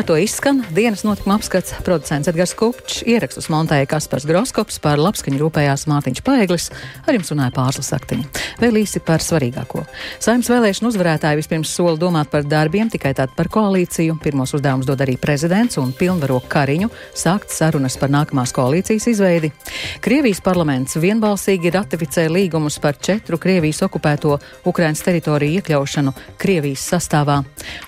Ar 0.00 0.06
to 0.06 0.16
izskan 0.16 0.62
dienas 0.72 1.02
notikuma 1.04 1.34
apskats. 1.36 1.74
Producents 1.84 2.28
Edgars 2.30 2.54
Kupčs, 2.56 3.02
ierakstus 3.04 3.50
montēja 3.52 3.84
Kaspars 3.90 4.24
Groskops, 4.24 4.78
par 4.80 4.96
labskaņu 4.96 5.36
rūpējās 5.42 5.84
Mārtiņš 5.90 6.22
Paeglis, 6.24 6.70
ar 7.04 7.18
jums 7.18 7.28
runāja 7.34 7.52
pārslas 7.52 7.92
aktiņu. 7.92 8.24
Vēl 8.62 8.78
īsi 8.80 9.02
par 9.04 9.20
svarīgāko. 9.20 9.82
Saimnes 10.22 10.48
vēlēšanu 10.48 10.88
uzvarētāji 10.88 11.40
vispirms 11.42 11.72
sola 11.76 12.00
domāt 12.00 12.30
par 12.32 12.46
darbiem, 12.48 12.88
tikai 12.88 13.12
tad 13.18 13.34
par 13.36 13.50
koalīciju. 13.52 14.16
Pirmos 14.24 14.54
uzdevumus 14.56 14.88
dod 14.88 15.02
arī 15.04 15.18
prezidents 15.20 15.76
un 15.82 15.92
pilnvaro 15.92 16.38
Kariņu 16.48 16.88
sākt 17.12 17.52
sarunas 17.52 17.98
par 18.00 18.14
nākamās 18.14 18.54
koalīcijas 18.56 19.10
izveidi. 19.12 19.52
Krievijas 20.00 20.40
parlaments 20.40 20.96
vienbalsīgi 20.96 21.74
ratificē 21.76 22.24
līgumus 22.32 22.80
par 22.80 22.96
četru 22.96 23.36
Krievijas 23.42 23.82
okupēto 23.84 24.38
Ukrainas 24.64 25.04
teritoriju 25.04 25.60
iekļaušanu 25.60 26.16
Krievijas 26.40 26.88
sastāvā. 26.94 27.42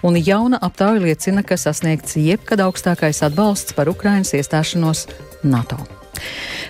Un 0.05 0.21
jauna 0.21 0.61
aptauja 0.61 1.01
liecina, 1.01 1.41
ka 1.47 1.57
sasniegt 1.57 2.02
sasniegts 2.03 2.17
jebkad 2.17 2.61
augstākais 2.61 3.23
atbalsts 3.23 3.75
par 3.75 3.89
Ukrainas 3.89 4.33
iestāšanos 4.35 5.07
NATO. 5.45 5.77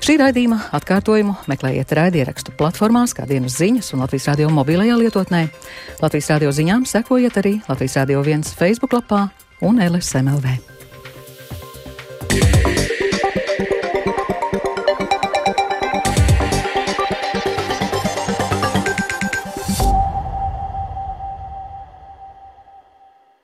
Šī 0.02 0.16
raidījuma 0.18 0.70
atkārtojumu 0.72 1.34
meklējiet 1.48 1.92
raidierakstu 1.92 2.52
platformās, 2.56 3.14
kā 3.14 3.26
dienas 3.26 3.56
ziņas 3.58 3.92
un 3.94 4.00
Latvijas 4.00 4.28
radio 4.28 4.50
mobilajā 4.50 4.96
lietotnē. 4.96 5.48
Latvijas 6.02 6.30
radio 6.30 6.52
ziņām 6.52 6.86
sekojiet 6.86 7.36
arī 7.36 7.60
Latvijas 7.68 7.96
radio 7.96 8.22
viens 8.22 8.52
Facebook 8.54 8.92
lapā 8.92 9.28
un 9.60 9.80
LSMLV. 9.80 10.58
Yeah. 12.32 12.71